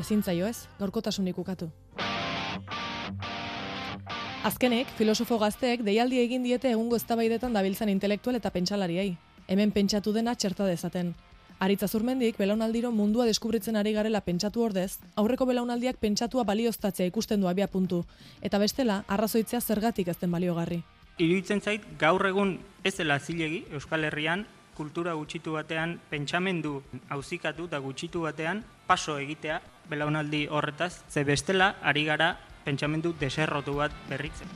Ezin 0.01 0.21
zaio 0.23 0.47
ez, 0.47 0.65
gorkotasunik 0.79 1.37
ukatu. 1.37 1.69
Azkenik, 4.39 4.87
filosofo 4.95 5.35
gazteek 5.35 5.81
deialdi 5.83 6.21
egin 6.23 6.45
diete 6.47 6.69
egungo 6.71 6.95
eztabaidetan 6.95 7.51
dabiltzan 7.51 7.89
intelektual 7.91 8.37
eta 8.37 8.53
pentsalariei. 8.53 9.17
Hemen 9.51 9.73
pentsatu 9.75 10.13
dena 10.15 10.31
txerta 10.31 10.63
dezaten. 10.63 11.09
Aritza 11.59 11.89
zurmendik, 11.91 12.37
belaunaldiro 12.39 12.93
mundua 12.95 13.25
deskubritzen 13.27 13.75
ari 13.75 13.91
garela 13.91 14.21
pentsatu 14.23 14.63
ordez, 14.63 15.01
aurreko 15.19 15.43
belaunaldiak 15.49 15.99
pentsatua 15.99 16.45
balioztatzea 16.47 17.11
ikusten 17.11 17.43
du 17.43 17.49
abia 17.51 17.67
puntu, 17.67 18.05
eta 18.41 18.63
bestela, 18.63 19.03
arrazoitzea 19.09 19.59
zergatik 19.59 20.07
ezten 20.07 20.31
baliogarri. 20.31 20.79
Iruditzen 21.17 21.59
zait, 21.59 21.83
gaur 21.99 22.23
egun 22.31 22.61
ez 22.87 22.95
dela 22.95 23.19
zilegi 23.19 23.65
Euskal 23.75 24.07
Herrian, 24.07 24.45
kultura 24.77 25.19
gutxitu 25.19 25.59
batean, 25.59 25.99
pentsamendu 26.09 26.77
hauzikatu 27.09 27.67
eta 27.67 27.83
gutxitu 27.83 28.23
batean, 28.23 28.63
paso 28.87 29.19
egitea 29.19 29.59
belaunaldi 29.89 30.45
horretaz, 30.47 31.01
ze 31.09 31.25
bestela 31.27 31.75
ari 31.83 32.05
gara 32.07 32.37
pentsamendu 32.65 33.13
deserrotu 33.19 33.75
bat 33.81 33.91
berritzen. 34.09 34.47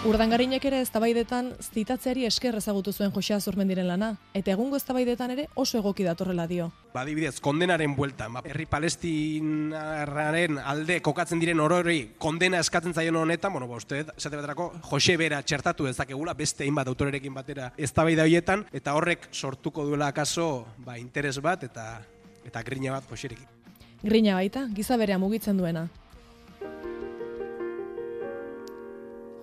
Urdangarinek 0.00 0.64
ere 0.64 0.78
eztabaidetan 0.80 1.50
zitatzeari 1.60 2.22
esker 2.24 2.56
ezagutu 2.56 2.88
zuen 2.96 3.10
Josea 3.12 3.36
Zurmendiren 3.36 3.84
lana, 3.84 4.14
eta 4.32 4.54
egungo 4.54 4.78
eztabaidetan 4.80 5.34
ere 5.34 5.44
oso 5.60 5.76
egoki 5.76 6.06
datorrela 6.06 6.46
dio. 6.48 6.70
Badibidez, 6.94 7.34
kondenaren 7.44 7.92
buelta, 7.98 8.30
ba, 8.32 8.40
herri 8.48 8.64
palestinaren 8.64 10.56
alde 10.56 10.96
kokatzen 11.04 11.36
diren 11.44 11.60
orori 11.60 12.14
kondena 12.16 12.62
eskatzen 12.64 12.96
zaion 12.96 13.20
honetan, 13.20 13.52
bueno, 13.52 13.68
ba, 13.68 13.76
uste, 13.76 14.00
esate 14.16 14.40
baterako, 14.40 14.70
Jose 14.88 15.18
Bera 15.20 15.42
txertatu 15.44 15.84
dezakegula, 15.84 16.32
beste 16.32 16.64
hainbat 16.64 16.88
autorerekin 16.88 17.36
batera 17.36 17.68
eztabaida 17.76 18.24
hoietan, 18.24 18.64
eta 18.72 18.96
horrek 18.96 19.28
sortuko 19.32 19.84
duela 19.84 20.08
akaso 20.14 20.64
ba, 20.78 20.96
interes 20.96 21.36
bat 21.44 21.68
eta 21.68 21.90
eta 22.48 22.62
grina 22.64 22.96
bat 22.96 23.04
Joserekin. 23.04 23.44
Grina 24.00 24.40
baita, 24.40 24.64
giza 24.72 24.96
berea 24.96 25.20
mugitzen 25.20 25.60
duena. 25.60 25.90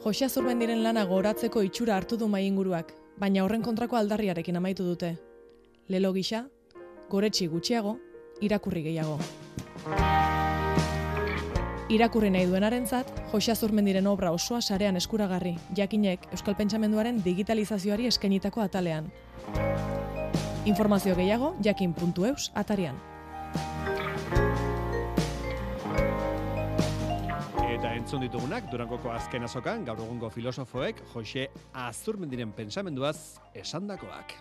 Josia 0.07 0.29
Zurmendiren 0.31 0.85
lana 0.85 1.01
goratzeko 1.03 1.59
itxura 1.67 1.97
hartu 1.99 2.15
du 2.15 2.29
mai 2.31 2.45
inguruak, 2.47 2.93
baina 3.19 3.41
horren 3.43 3.63
kontrako 3.65 3.97
aldarriarekin 3.99 4.55
amaitu 4.55 4.85
dute. 4.87 5.09
Lelo 5.91 6.13
gisa, 6.15 6.45
goretsi 7.11 7.47
gutxiago, 7.51 7.97
irakurri 8.39 8.85
gehiago. 8.85 9.17
Irakurri 11.91 12.31
nahi 12.31 12.47
duenarentzat, 12.47 13.11
Josia 13.33 13.57
Zurmendiren 13.59 14.07
obra 14.07 14.31
osoa 14.31 14.61
sarean 14.61 14.95
eskuragarri, 14.95 15.57
jakinek 15.75 16.31
Euskal 16.31 16.55
Pentsamenduaren 16.55 17.19
digitalizazioari 17.27 18.07
eskainitako 18.07 18.63
atalean. 18.63 19.11
Informazio 20.63 21.19
gehiago, 21.19 21.57
jakin.eus 21.67 22.53
atarian. 22.55 22.95
Entzun 28.07 28.21
ditugunak, 28.23 28.69
Durangoko 28.71 29.09
azken 29.11 29.43
azokan, 29.43 29.81
gaur 29.83 29.99
egungo 29.99 30.29
filosofoek, 30.31 31.01
Jose 31.11 31.49
Azurmendiren 31.75 32.53
pensamenduaz 32.55 33.35
esandakoak. 33.51 34.31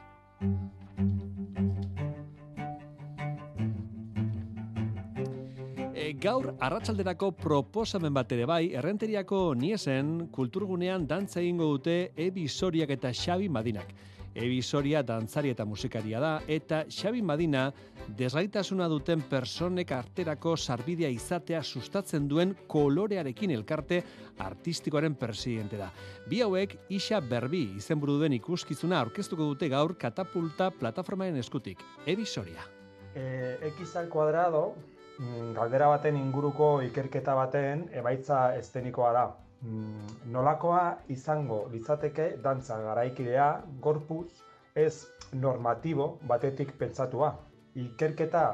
E, 5.91 6.13
gaur 6.23 6.53
arratsalderako 6.63 7.33
proposamen 7.43 8.15
bat 8.15 8.31
ere 8.39 8.47
bai, 8.47 8.63
errenteriako 8.71 9.41
niesen 9.59 10.29
kulturgunean 10.31 11.11
dantza 11.11 11.43
egingo 11.43 11.73
dute 11.75 12.13
Ebi 12.15 12.47
Soriak 12.47 12.95
eta 12.95 13.11
Xabi 13.11 13.51
Madinak. 13.51 13.91
Ebi 14.37 14.59
Soria 14.61 15.01
dantzari 15.01 15.49
eta 15.55 15.65
musikaria 15.65 16.19
da, 16.21 16.31
eta 16.47 16.83
Xabi 16.93 17.23
Madina 17.25 17.71
desgaitasuna 18.19 18.85
duten 18.93 19.23
personek 19.31 19.95
arterako 19.97 20.53
sarbidea 20.57 21.09
izatea 21.09 21.63
sustatzen 21.65 22.27
duen 22.29 22.53
kolorearekin 22.69 23.55
elkarte 23.55 24.03
artistikoaren 24.45 25.17
presidente 25.17 25.81
da. 25.81 25.89
Bi 26.29 26.43
hauek 26.45 26.77
Isa 26.93 27.23
Berbi 27.25 27.63
izenburu 27.81 28.19
duen 28.21 28.37
ikuskizuna 28.37 29.01
aurkeztuko 29.01 29.49
dute 29.55 29.71
gaur 29.73 29.97
katapulta 29.97 30.69
plataformaren 30.71 31.41
eskutik. 31.41 31.81
Ebi 32.05 32.29
Soria. 32.29 32.69
Eh, 33.15 33.73
X 33.73 33.97
al 33.97 34.11
cuadrado, 34.13 34.75
mm, 35.17 35.55
galdera 35.57 35.89
baten 35.89 36.21
inguruko 36.21 36.83
ikerketa 36.85 37.35
baten 37.35 37.89
ebaitza 37.89 38.51
estenikoa 38.61 39.13
da. 39.17 39.27
Mm, 39.63 40.07
nolakoa 40.33 40.99
izango 41.09 41.63
litzateke 41.73 42.27
dantza 42.45 42.77
garaikidea 42.83 43.47
gorpuz 43.81 44.29
ez 44.75 45.07
normatibo 45.33 46.19
batetik 46.29 46.75
pentsatua. 46.79 47.33
Ikerketa 47.75 48.45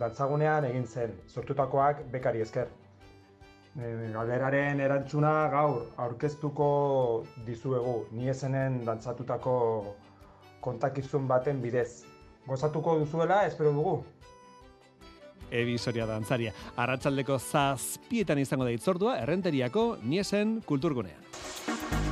dantzagunean 0.00 0.66
egin 0.68 0.86
zen, 0.86 1.14
sortutakoak 1.28 2.02
bekari 2.12 2.42
esker. 2.42 2.68
E, 3.78 4.10
galderaren 4.14 4.80
erantzuna 4.80 5.32
gaur 5.54 5.80
aurkeztuko 6.04 6.68
dizuegu, 7.46 7.96
ni 8.10 8.28
esenen 8.34 8.84
dantzatutako 8.84 9.56
kontakizun 10.60 11.28
baten 11.30 11.62
bidez. 11.62 12.04
Gozatuko 12.48 12.98
duzuela, 12.98 13.44
espero 13.46 13.72
dugu. 13.72 13.98
Ebisoria 15.50 16.06
dantzaria. 16.06 16.52
Arratsaldeko 16.76 17.38
zazpietan 17.38 18.38
izango 18.38 18.64
da 18.68 18.74
itzordua, 18.74 19.18
errenteriako 19.22 19.96
niesen 20.02 20.60
kulturgunean. 20.66 22.07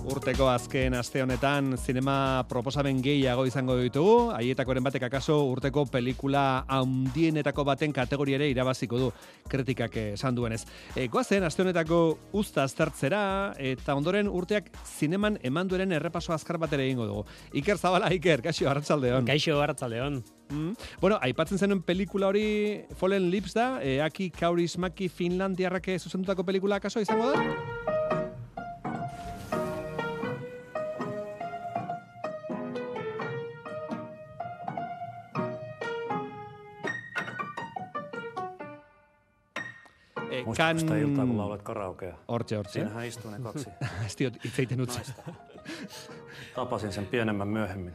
Urteko 0.00 0.46
azken 0.48 0.94
aste 0.96 1.20
honetan 1.20 1.74
zinema 1.76 2.42
proposamen 2.48 3.02
gehiago 3.04 3.44
izango 3.46 3.76
ditugu, 3.76 4.30
haietakoren 4.32 4.84
batek 4.86 5.04
akaso 5.10 5.36
urteko 5.50 5.84
pelikula 5.92 6.64
handienetako 6.72 7.66
baten 7.68 7.92
kategoriare 7.92 8.48
irabaziko 8.48 8.98
du 8.98 9.10
kritikak 9.50 9.98
esan 10.14 10.34
duenez. 10.34 10.62
E, 10.96 11.06
goazen, 11.12 11.44
aste 11.44 11.62
honetako 11.62 12.00
usta 12.40 12.64
aztertzera 12.64 13.22
eta 13.60 13.94
ondoren 13.94 14.28
urteak 14.32 14.72
zineman 14.96 15.36
eman 15.44 15.68
dueren 15.68 15.92
errepaso 15.92 16.32
azkar 16.32 16.58
bat 16.58 16.72
ere 16.72 16.88
egingo 16.88 17.06
dugu. 17.06 17.24
Iker 17.60 17.76
Zabala, 17.78 18.10
Iker, 18.16 18.40
kaixo, 18.48 18.70
arratsaldeon. 18.72 19.28
Kaixo, 19.28 19.60
arratsaldeon. 19.60 20.22
Mm. 20.50 20.74
Bueno, 21.04 21.20
aipatzen 21.22 21.60
zenuen 21.60 21.84
pelikula 21.86 22.32
hori 22.32 22.46
Fallen 22.96 23.30
Lips 23.30 23.54
da, 23.54 23.72
e, 23.84 24.00
Aki 24.00 24.32
Kaurismaki 24.40 25.12
Finlandiarrake 25.12 25.98
zuzendutako 25.98 26.48
pelikula 26.48 26.80
akaso 26.80 27.04
izango 27.04 27.34
da? 27.34 27.99
Eh, 40.30 40.44
Muista 40.44 40.62
kan... 40.62 40.80
sitä 40.80 40.96
iltaa, 40.96 41.26
kun 41.26 41.38
laulat 41.38 41.62
karaokea. 41.62 42.16
Hortxe, 42.28 42.56
hortxe. 42.56 42.72
Siinähän 42.72 43.06
istuu 43.06 43.30
ne 43.30 43.38
kaksi. 43.38 43.70
Esti 44.06 44.32
itseiten 44.44 44.80
utzi. 44.80 45.00
Tapasin 46.54 46.92
sen 46.92 47.06
pienemmän 47.06 47.48
myöhemmin. 47.48 47.94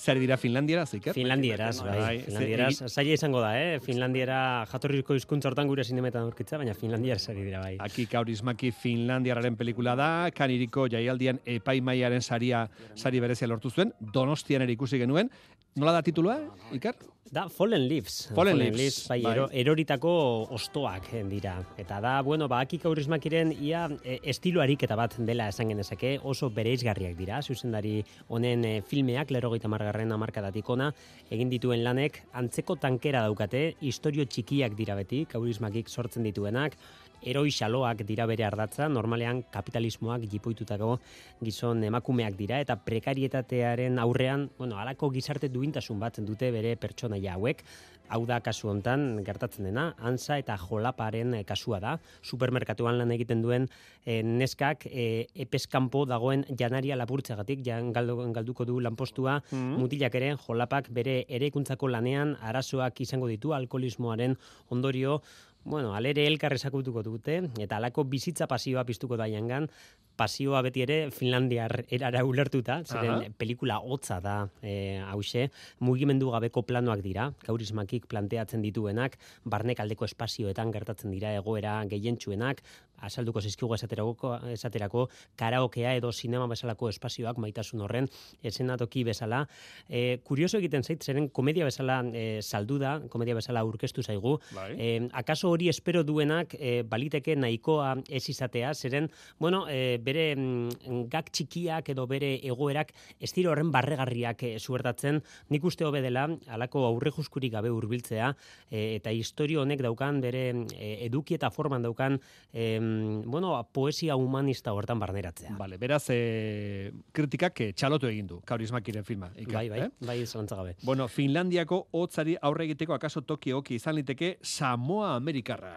Zer 0.00 0.18
dira 0.18 0.36
Finlandieraz, 0.36 0.94
Iker? 0.96 1.14
Finlandieraz, 1.14 1.78
bai. 1.86 2.18
Finlandieraz, 2.26 2.80
zaila 2.90 3.14
izango 3.14 3.38
da, 3.38 3.52
eh? 3.54 3.76
Finlandiera 3.82 4.38
jatorrizko 4.66 5.14
hizkuntza 5.14 5.48
hortan 5.48 5.70
gure 5.70 5.84
zinemetan 5.86 6.26
aurkitza, 6.26 6.58
baina 6.58 6.74
Finlandieraz 6.74 7.28
ari 7.30 7.44
dira, 7.46 7.60
bai. 7.62 7.76
Aki 7.78 8.08
Kaurismaki 8.10 8.72
Finlandiararen 8.74 9.54
pelikula 9.56 9.94
da, 9.98 10.08
kaniriko 10.34 10.88
jaialdian 10.90 11.38
epaimaiaren 11.46 12.26
saria 12.26 12.66
sari 12.98 13.22
berezia 13.22 13.48
lortu 13.48 13.70
zuen, 13.70 13.94
donostian 14.14 14.66
ere 14.66 14.74
ikusi 14.74 14.98
genuen. 14.98 15.30
Nola 15.78 15.94
da 15.94 16.02
titulua, 16.02 16.40
Iker? 16.74 16.98
Da, 17.30 17.48
Fallen 17.48 17.88
Leaves. 17.88 18.28
Fallen 18.34 18.58
Leaves, 18.58 19.08
bai, 19.08 19.22
bai. 19.22 19.32
ero- 19.32 19.48
eroritako 19.50 20.10
ostoak 20.54 21.06
eh, 21.14 21.22
dira. 21.24 21.54
Eta 21.80 21.96
da, 22.00 22.20
bueno, 22.22 22.46
ba, 22.48 22.60
Aki 22.60 22.78
Kaurismakiren 22.82 23.50
ia 23.64 23.86
e, 24.04 24.18
estilo 24.28 24.60
ariketa 24.62 24.94
bat 24.94 25.16
dela 25.18 25.48
esan 25.48 25.72
genezake, 25.72 26.18
oso 26.22 26.50
bereizgarriak 26.54 27.16
dira, 27.16 27.40
zuzendari 27.42 28.04
honen 28.28 28.64
e, 28.68 28.74
filmeak, 28.86 29.32
lerogeita 29.34 29.68
margarren 29.72 30.12
amarkadatik 30.12 30.68
ona, 30.76 30.90
egin 31.32 31.48
dituen 31.50 31.82
lanek, 31.82 32.20
antzeko 32.36 32.76
tankera 32.76 33.24
daukate, 33.24 33.64
historio 33.80 34.28
txikiak 34.28 34.76
dira 34.78 34.94
beti, 34.94 35.24
Kaurismakik 35.24 35.88
sortzen 35.88 36.22
dituenak, 36.28 36.76
eroi 37.24 37.50
xaloak 37.50 38.02
dira 38.06 38.26
bere 38.28 38.44
ardatza, 38.44 38.88
normalean 38.88 39.42
kapitalismoak 39.52 40.26
jipoitutako 40.30 40.98
gizon 41.44 41.82
emakumeak 41.88 42.36
dira, 42.36 42.60
eta 42.60 42.76
prekarietatearen 42.84 43.98
aurrean, 43.98 44.50
bueno, 44.58 44.78
alako 44.78 45.10
gizarte 45.14 45.48
duintasun 45.48 45.98
bat 46.00 46.20
dute 46.20 46.50
bere 46.52 46.76
pertsonaia 46.76 47.34
hauek, 47.38 47.64
hau 48.12 48.20
da 48.28 48.36
kasu 48.44 48.68
hontan 48.68 49.22
gertatzen 49.24 49.64
dena, 49.64 49.86
ansa 50.04 50.36
eta 50.38 50.58
jolaparen 50.60 51.32
eh, 51.38 51.44
kasua 51.48 51.78
da, 51.80 51.94
supermerkatuan 52.22 52.98
lan 53.00 53.10
egiten 53.14 53.40
duen 53.42 53.64
eh, 54.04 54.20
neskak 54.22 54.84
eh, 54.90 55.24
epeskanpo 55.34 56.04
dagoen 56.06 56.44
janaria 56.58 56.98
lapurtzegatik, 57.00 57.62
jan 57.64 57.92
galdu, 57.96 58.18
galduko 58.36 58.66
du 58.68 58.76
lanpostua, 58.84 59.38
Mhm. 59.50 59.80
mutilak 59.80 60.14
ere 60.20 60.34
jolapak 60.36 60.90
bere 60.92 61.24
erekuntzako 61.28 61.88
lanean 61.88 62.36
arazoak 62.42 63.00
izango 63.00 63.26
ditu 63.26 63.54
alkoholismoaren 63.56 64.36
ondorio, 64.70 65.22
Bueno, 65.64 65.94
alere 65.96 66.26
elkar 66.28 66.52
esakutuko 66.52 67.02
dute, 67.02 67.38
eta 67.64 67.78
alako 67.78 68.04
bizitza 68.04 68.44
pasioa 68.46 68.84
piztuko 68.84 69.16
da 69.16 69.24
jangan, 69.32 69.70
pasioa 70.14 70.60
beti 70.62 70.82
ere 70.84 70.98
Finlandiar 71.10 71.86
erara 71.88 72.20
ulertuta, 72.28 72.82
zeren 72.84 73.14
Aha. 73.14 73.30
pelikula 73.40 73.78
hotza 73.80 74.20
da 74.20 74.36
e, 74.62 75.00
hause, 75.08 75.48
mugimendu 75.80 76.28
gabeko 76.34 76.62
planoak 76.68 77.00
dira, 77.02 77.30
kaurismakik 77.46 78.04
planteatzen 78.12 78.62
dituenak, 78.62 79.16
barnek 79.44 79.80
aldeko 79.80 80.04
espazioetan 80.04 80.70
gertatzen 80.74 81.14
dira 81.16 81.32
egoera 81.38 81.80
gehientsuenak, 81.88 82.60
asalduko 83.04 83.40
zizkigu 83.40 83.74
esaterako, 83.76 84.34
esaterako 84.52 85.08
karaokea 85.40 85.94
edo 85.98 86.12
sinema 86.12 86.46
bezalako 86.50 86.88
espazioak 86.92 87.38
maitasun 87.42 87.84
horren 87.84 88.08
esenatoki 88.42 89.04
bezala. 89.04 89.44
E, 89.88 90.18
kurioso 90.24 90.58
egiten 90.58 90.84
zait, 90.84 91.02
zeren 91.04 91.28
komedia 91.28 91.66
bezala 91.68 92.00
e, 92.12 92.40
saldu 92.42 92.78
da, 92.82 92.96
komedia 93.10 93.36
bezala 93.38 93.64
aurkeztu 93.64 94.02
zaigu, 94.02 94.38
Bai. 94.54 94.70
E, 94.78 94.90
akaso 95.12 95.50
hori 95.50 95.68
espero 95.72 96.04
duenak 96.04 96.54
e, 96.58 96.82
baliteke 96.88 97.36
nahikoa 97.36 97.94
ez 98.08 98.24
izatea, 98.30 98.74
zeren, 98.74 99.10
bueno, 99.38 99.64
e, 99.68 99.98
bere 100.02 100.26
mm, 100.36 101.04
gak 101.12 101.30
txikiak 101.34 101.90
edo 101.94 102.06
bere 102.10 102.34
egoerak 102.42 102.92
ez 103.20 103.32
dira 103.36 103.52
horren 103.52 103.72
barregarriak 103.74 104.42
e, 104.46 104.54
zuertatzen, 104.58 105.20
nik 105.50 105.64
uste 105.64 105.86
hobe 105.86 106.02
dela, 106.04 106.26
alako 106.48 106.84
aurre 106.88 107.12
juskurik 107.14 107.52
gabe 107.54 107.70
hurbiltzea 107.72 108.32
e, 108.70 108.96
eta 108.96 109.12
historio 109.14 109.62
honek 109.62 109.82
daukan 109.84 110.20
bere 110.24 110.44
e, 110.74 110.94
eduki 111.06 111.38
eta 111.38 111.50
forman 111.54 111.84
daukan 111.84 112.18
e, 112.52 112.78
bueno, 113.26 113.52
poesia 113.72 114.16
humanista 114.16 114.72
hortan 114.72 114.98
barneratzea. 114.98 115.54
Vale, 115.58 115.78
beraz, 115.78 116.04
e, 116.10 116.92
kritikak 117.12 117.60
eh, 117.60 117.72
txalotu 117.72 118.08
egin 118.10 118.26
du, 118.26 118.40
Kaurismakiren 118.46 119.04
filma. 119.04 119.30
Iker, 119.36 119.54
Bai, 119.54 119.68
bai, 119.70 119.80
eh? 119.86 119.90
bai, 120.00 120.18
gabe. 120.50 120.76
Bueno, 120.82 121.08
Finlandiako 121.08 121.88
hotzari 121.92 122.36
aurre 122.40 122.64
egiteko 122.64 122.94
akaso 122.94 123.22
toki 123.22 123.50
egoki 123.50 123.74
izan 123.76 123.94
liteke 123.94 124.38
Samoa 124.42 125.14
Amerikarra. 125.16 125.74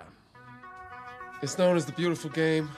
It's 1.42 1.58
known 1.58 1.78
as 1.78 1.86
the 1.86 1.94
beautiful 1.94 2.32
game, 2.32 2.70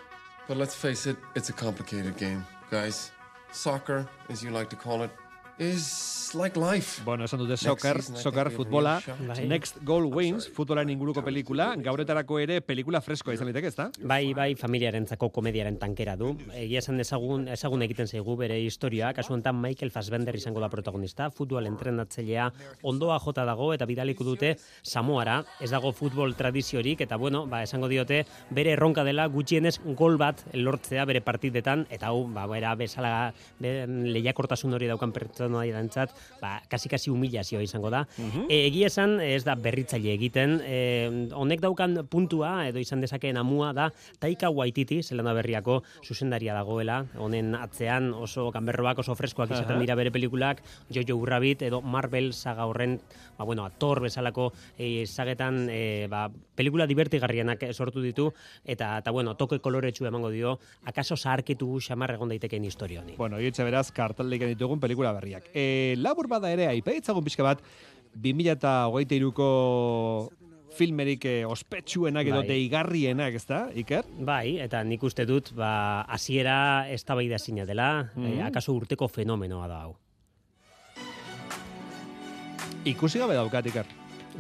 but 0.48 0.58
let's 0.58 0.76
face 0.76 1.08
it, 1.08 1.18
it's 1.36 1.50
a 1.50 1.54
complicated 1.54 2.18
game, 2.18 2.46
guys. 2.70 3.12
Soccer, 3.52 4.08
as 4.30 4.44
you 4.44 4.52
like 4.52 4.70
to 4.70 4.76
call 4.76 5.02
it, 5.04 5.12
is 5.60 6.10
like 6.34 6.60
life. 6.60 7.02
Bueno, 7.04 7.26
esan 7.26 7.40
dute 7.40 7.58
soccer, 7.58 8.02
soccer 8.02 8.52
futbola. 8.52 9.02
Bai. 9.28 9.48
Next 9.48 9.78
Goal 9.84 10.06
Wins, 10.14 10.48
futbolaren 10.54 10.90
inguruko 10.94 11.24
pelikula, 11.26 11.72
gauretarako 11.76 12.40
ere 12.40 12.60
pelikula 12.62 13.02
freskoa 13.02 13.34
izan 13.34 13.50
liteke, 13.50 13.72
ezta? 13.72 13.90
Bai, 14.02 14.34
bai, 14.38 14.54
familiarentzako 14.60 15.32
komediaren 15.34 15.80
tankera 15.82 16.16
du. 16.20 16.36
Egia 16.54 16.84
esan 16.84 17.00
dezagun, 17.02 17.48
ezagun 17.50 17.84
egiten 17.86 18.08
zaigu 18.08 18.36
bere 18.38 18.60
historia, 18.62 19.12
kasu 19.18 19.34
honetan 19.34 19.60
Michael 19.62 19.92
Fassbender 19.92 20.36
izango 20.38 20.62
da 20.62 20.70
protagonista, 20.70 21.30
futbol 21.34 21.68
entrenatzailea 21.70 22.50
ondoa 22.84 23.20
jota 23.24 23.46
dago 23.48 23.72
eta 23.74 23.88
bidaliko 23.90 24.28
dute 24.28 24.56
Samoara, 24.84 25.42
ez 25.60 25.72
dago 25.74 25.92
futbol 25.94 26.36
tradiziorik 26.38 27.02
eta 27.02 27.18
bueno, 27.18 27.46
ba, 27.48 27.64
esango 27.64 27.90
diote 27.90 28.24
bere 28.56 28.76
erronka 28.78 29.04
dela 29.08 29.28
gutxienez 29.28 29.80
gol 29.98 30.18
bat 30.22 30.44
lortzea 30.54 31.06
bere 31.10 31.22
partidetan 31.26 31.86
eta 31.90 32.14
hau 32.14 32.28
ba 32.30 32.46
bera 32.48 32.76
bezala 32.76 33.34
be, 33.60 33.88
lehiakortasun 33.88 34.74
hori 34.78 34.88
daukan 34.90 35.14
pertsonaiarentzat, 35.50 36.14
ba 36.40 36.62
kasi-kasi 36.70 37.10
humilazioa 37.10 37.62
izango 37.64 37.90
da. 37.90 38.06
E, 38.48 38.68
egia 38.68 38.88
esan 38.88 39.20
ez 39.24 39.44
da 39.44 39.56
berritzaile 39.56 40.14
egiten, 40.14 40.60
e, 40.64 41.30
honek 41.34 41.62
daukan 41.62 42.06
puntua 42.10 42.68
edo 42.70 42.80
izan 42.80 43.02
dezakeen 43.02 43.38
amua 43.38 43.74
da 43.74 43.90
Taika 44.20 44.50
Waititi, 44.50 45.02
Zelanda 45.04 45.34
berriako 45.34 45.82
zuzendaria 46.06 46.54
dagoela, 46.54 47.04
honen 47.18 47.56
atzean 47.56 48.14
oso 48.14 48.50
kanberroak 48.52 49.00
oso 49.00 49.16
freskoak 49.16 49.52
izaten 49.52 49.78
Aha. 49.78 49.84
dira 49.86 49.96
bere 49.96 50.12
pelikulak, 50.12 50.62
Jojo 50.90 51.20
Rabbit 51.26 51.64
edo 51.64 51.82
Marvel 51.82 52.34
saga 52.34 52.66
horren, 52.66 53.00
ba 53.38 53.46
bueno, 53.46 53.70
Thor 53.78 54.02
bezalako 54.02 54.52
e, 54.78 55.06
sagetan 55.08 55.68
e, 55.70 56.08
ba, 56.10 56.28
pelikula 56.56 56.88
divertigarrienak 56.88 57.70
sortu 57.74 58.02
ditu 58.02 58.30
eta 58.66 58.98
eta 59.00 59.12
bueno, 59.12 59.36
toke 59.36 59.60
koloretsu 59.60 60.06
emango 60.06 60.30
dio, 60.30 60.58
akaso 60.86 61.16
zaharkitu 61.18 61.80
xamar 61.80 62.14
egon 62.16 62.30
daitekeen 62.30 62.66
historia 62.66 63.02
honi. 63.02 63.16
Bueno, 63.18 63.40
hitze 63.40 63.64
beraz, 63.64 63.90
kartaldik 63.96 64.44
ditugun 64.50 64.80
pelikula 64.80 65.14
berriak. 65.16 65.39
E, 65.54 65.96
labur 65.98 66.28
bada 66.28 66.52
ere, 66.52 66.68
aipaitzagun 66.68 67.24
pixka 67.24 67.44
bat, 67.44 67.62
2023ko 68.18 69.50
filmerik 70.80 71.26
eh, 71.26 71.46
ospetsuenak 71.50 72.28
edo 72.30 72.42
Bai. 72.44 72.48
deigarrienak, 72.48 73.34
ezta, 73.36 73.70
Iker? 73.76 74.06
Bai, 74.20 74.60
eta 74.64 74.84
nik 74.84 75.04
uste 75.04 75.26
dut, 75.26 75.52
ba, 75.58 76.02
hasiera 76.08 76.88
eztabaida 76.94 77.40
zina 77.40 77.66
dela, 77.66 78.12
Mhm. 78.16 78.26
eh, 78.40 78.44
akaso 78.46 78.74
urteko 78.74 79.08
fenomenoa 79.08 79.68
da 79.68 79.82
hau. 79.82 79.96
Ikusi 82.86 83.20
gabe 83.20 83.34
daukat, 83.36 83.66
Iker. 83.68 83.86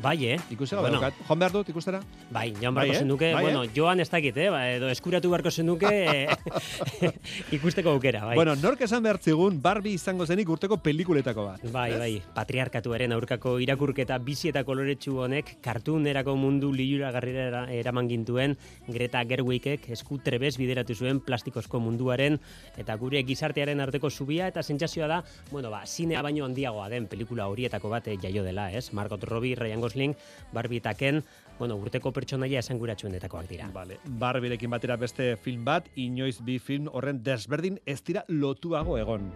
Bai, 0.01 0.25
eh? 0.25 0.37
Gabe 0.49 0.81
Bueno. 0.81 0.99
daukat. 0.99 1.13
Joan 1.27 1.39
behar 1.39 1.51
dut 1.51 1.69
ikustera? 1.69 1.99
Bai, 2.31 2.53
joan 2.53 2.73
Bai, 2.73 2.87
beharko 2.87 2.93
eh? 2.93 2.99
zenuke, 2.99 3.33
Bai, 3.33 3.43
bueno, 3.43 3.63
eh? 3.63 3.69
joan 3.75 3.99
ez 3.99 4.09
dakit, 4.09 4.37
eh? 4.37 4.49
Ba, 4.49 4.61
edo 4.71 4.89
eskuratu 4.89 5.29
beharko 5.29 5.51
zenuke 5.51 5.89
eh, 5.89 6.27
ikusteko 7.57 7.89
aukera, 7.91 8.23
bai. 8.25 8.35
Bueno, 8.35 8.55
nork 8.55 8.81
esan 8.81 9.03
behar 9.03 9.19
zigun 9.19 9.61
Barbie 9.61 9.93
izango 9.93 10.25
zenik 10.25 10.49
urteko 10.49 10.77
pelikuletako 10.77 11.45
bat. 11.45 11.65
Bai, 11.71 11.91
bai, 11.99 12.21
patriarkatuaren 12.35 13.11
aurkako 13.11 13.57
irakurketa 13.59 14.17
bizi 14.23 14.49
eta 14.53 14.63
koloretsu 14.63 15.17
honek 15.25 15.57
kartunerako 15.61 16.35
mundu 16.39 16.71
liuragarrira 16.73 17.65
eraman 17.73 18.07
gintuen 18.07 18.55
Greta 18.87 19.23
Gerwigek 19.27 19.89
esku 19.91 20.19
trebez 20.23 20.55
bideratu 20.57 20.95
zuen 20.95 21.19
plastikozko 21.19 21.79
munduaren 21.83 22.39
eta 22.77 22.95
gure 22.95 23.21
gizartearen 23.27 23.79
arteko 23.83 24.09
zubia 24.09 24.47
eta 24.47 24.63
sentsazioa 24.63 25.07
da, 25.07 25.19
bueno, 25.51 25.69
ba, 25.69 25.83
zinea 25.85 26.21
baino 26.21 26.45
handiagoa 26.45 26.87
den 26.89 27.07
pelikula 27.11 27.47
horietako 27.51 27.89
bat 27.89 28.07
eh, 28.07 28.17
jaio 28.21 28.43
dela, 28.43 28.69
ez? 28.71 28.93
Margot 28.93 29.23
Robbie, 29.23 29.55
Ryan 29.55 29.81
Gosling, 29.89 30.15
Barbie 30.53 30.77
eta 30.77 30.93
Ken, 30.93 31.23
bueno, 31.57 31.75
urteko 31.81 32.13
pertsonaia 32.15 32.61
esanguratsuenetakoak 32.63 33.49
dira. 33.49 33.69
Vale. 33.73 33.99
Barbirekin 34.05 34.71
batera 34.71 34.95
beste 35.01 35.33
film 35.41 35.65
bat, 35.65 35.89
inoiz 35.95 36.37
bi 36.45 36.59
film 36.59 36.87
horren 36.93 37.23
desberdin 37.25 37.81
ez 37.85 37.99
dira 38.05 38.23
lotuago 38.29 38.97
egon. 39.01 39.31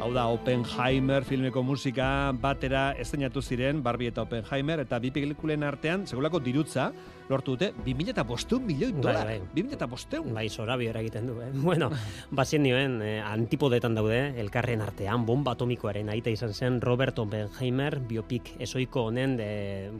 Hau 0.00 0.08
da, 0.16 0.22
Oppenheimer 0.32 1.26
filmeko 1.28 1.60
musika 1.60 2.32
batera 2.40 2.94
estrenatu 3.02 3.42
ziren 3.44 3.82
Barbie 3.84 4.08
eta 4.08 4.22
Oppenheimer, 4.24 4.80
eta 4.86 4.96
bi 4.96 5.10
pelikulen 5.12 5.66
artean, 5.68 6.06
segulako 6.08 6.40
dirutza, 6.40 6.86
lortu 7.30 7.52
dute, 7.54 7.68
2005 7.84 8.58
milioi 8.64 8.90
dolar. 8.96 9.28
Bai, 9.28 9.36
2005. 9.54 10.32
Bai, 10.34 10.48
zorabiora 10.50 11.02
egiten 11.04 11.28
du, 11.28 11.36
eh? 11.44 11.50
Bueno, 11.68 11.90
bazien 12.34 12.64
nioen, 12.64 12.96
eh, 13.04 13.20
antipodetan 13.22 13.94
daude, 13.94 14.18
elkarren 14.40 14.80
artean, 14.82 15.26
bomba 15.28 15.52
atomikoaren 15.54 16.08
aita 16.10 16.32
izan 16.32 16.54
zen 16.54 16.80
Robert 16.82 17.20
Oppenheimer, 17.22 18.00
biopik 18.00 18.54
esoiko 18.58 19.04
honen, 19.10 19.36
de, 19.38 19.50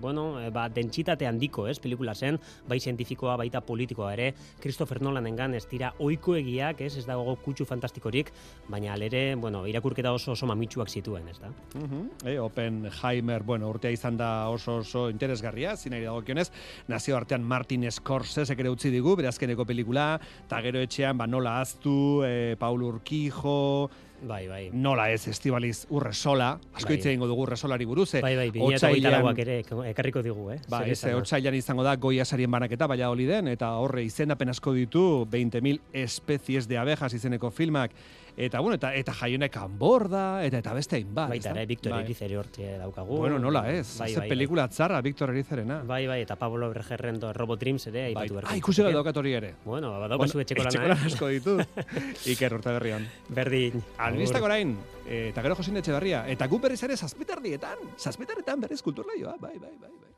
bueno, 0.01 0.41
eh, 0.41 0.49
ba, 0.51 0.69
dentsitate 0.73 1.29
handiko, 1.29 1.69
ez, 1.71 1.77
pelikula 1.79 2.17
zen, 2.17 2.41
bai 2.67 2.81
zientifikoa, 2.81 3.37
baita 3.45 3.61
politikoa 3.69 4.15
ere, 4.17 4.33
Christopher 4.65 5.03
Nolanengan 5.05 5.55
ez 5.61 5.67
dira 5.71 5.93
oiko 6.01 6.35
egiak, 6.41 6.81
ez, 6.89 6.97
ez 6.99 7.07
dago 7.07 7.37
kutsu 7.45 7.69
fantastikorik, 7.69 8.33
baina 8.73 8.97
alere, 8.97 9.37
bueno, 9.37 9.63
irakurketa 9.91 10.13
oso 10.13 10.33
oso 10.33 10.47
mamitsuak 10.47 10.89
zituen, 10.89 11.29
ez 11.29 11.39
da? 11.41 11.51
Mhm. 11.75 12.11
Eh, 12.25 12.39
Oppenheimer, 12.39 13.43
bueno, 13.43 13.69
urtea 13.69 13.91
izan 13.91 14.17
da 14.17 14.49
oso 14.49 14.79
oso 14.79 15.09
interesgarria, 15.11 15.77
zinari 15.77 16.05
dagokionez, 16.05 16.51
nazio 16.89 17.17
artean 17.17 17.43
Martin 17.43 17.91
Scorsese 17.91 18.55
ere 18.59 18.71
utzi 18.71 18.91
digu, 18.91 19.17
bere 19.17 19.29
azkeneko 19.29 19.65
pelikula, 19.65 20.21
eta 20.47 20.61
gero 20.63 20.79
etxean, 20.81 21.17
ba, 21.19 21.27
nola 21.27 21.61
aztu, 21.61 22.23
eh, 22.25 22.57
Paul 22.59 22.83
Urquijo, 22.83 23.91
Bai, 24.23 24.49
bai. 24.49 24.71
Nola 24.73 25.11
ez, 25.11 25.27
Estibaliz 25.29 25.87
Urresola, 25.89 26.59
asko 26.75 26.91
Bai. 26.91 26.97
hitz 26.99 27.07
egingo 27.07 27.27
dugu 27.27 27.47
Urresolari 27.47 27.87
buruz, 27.87 28.15
eh, 28.15 28.21
Bai, 28.21 28.37
bai, 28.37 28.51
2008 28.51 29.39
ere 29.39 29.65
ekarriko 29.89 30.21
digu, 30.23 30.51
eh? 30.53 30.59
Ba, 30.69 30.83
ez, 30.85 31.03
otsailan 31.05 31.55
izango 31.55 31.83
da 31.83 31.97
goia 31.97 32.25
sarien 32.25 32.51
banaketa, 32.51 32.87
baina 32.87 33.09
holi 33.09 33.25
den, 33.25 33.49
eta 33.49 33.71
horre 33.81 34.05
izendapen 34.05 34.51
asko 34.51 34.75
ditu, 34.77 35.27
20.000 35.31 35.81
espezies 35.93 36.69
de 36.69 36.77
abejas 36.77 37.15
izeneko 37.15 37.51
filmak, 37.51 37.93
eta 38.37 38.61
bueno, 38.61 38.77
eta, 38.77 38.93
eta 38.95 39.13
jaionek 39.15 39.57
anborda, 39.57 40.45
eta 40.45 40.59
eta 40.59 40.75
beste 40.75 40.97
hainbat. 40.97 41.31
Baita 41.31 41.53
ere, 41.53 41.67
Victor 41.67 41.93
Bai. 41.93 42.03
Erizer 42.05 42.37
hortxe 42.39 42.77
daukagu. 42.79 43.19
Bueno, 43.25 43.39
nola 43.39 43.65
ez, 43.73 43.99
Bai, 43.99 44.13
ze 44.13 44.21
bai, 44.21 44.29
pelikula 44.29 44.69
tzarra 44.69 45.01
Victor 45.01 45.31
Erizerena. 45.31 45.83
Bai, 45.87 46.07
bai, 46.07 46.21
eta 46.23 46.37
Pablo 46.37 46.71
Bregerren 46.71 47.21
do 47.21 47.33
Robot 47.33 47.61
Dreams 47.61 47.87
ere 47.91 48.07
aipatu 48.11 48.39
beharko. 48.39 48.53
Ah, 48.53 48.57
ikusi 48.57 48.83
bat 48.83 48.91
litzateke. 48.91 48.99
daukat 48.99 49.23
hori 49.23 49.35
ere. 49.41 49.55
Bueno, 49.65 49.93
ba, 49.99 50.09
daukazu 50.09 50.41
etxeko 50.45 50.67
lana, 50.67 50.87
Etxeko 50.95 50.95
eh? 50.95 51.13
asko 51.13 51.29
ditu. 51.35 51.57
Iker 52.35 52.59
urte 52.59 52.77
berrian. 52.79 53.09
Berdin. 53.29 53.83
Albistak 53.99 54.43
orain, 54.43 54.77
eta 55.07 55.43
gero 55.43 55.59
Josin 55.59 55.83
Etxeberria. 55.83 56.25
Eta 56.31 56.47
gu 56.47 56.61
berriz 56.63 56.83
ere 56.87 56.97
zazpitardietan, 56.97 57.91
zazpitardietan 57.99 58.61
berriz 58.61 58.83
kulturlaioa, 58.83 59.37
bai, 59.41 59.59
bai, 59.59 59.75
bai. 59.77 59.91
bai. 59.91 60.11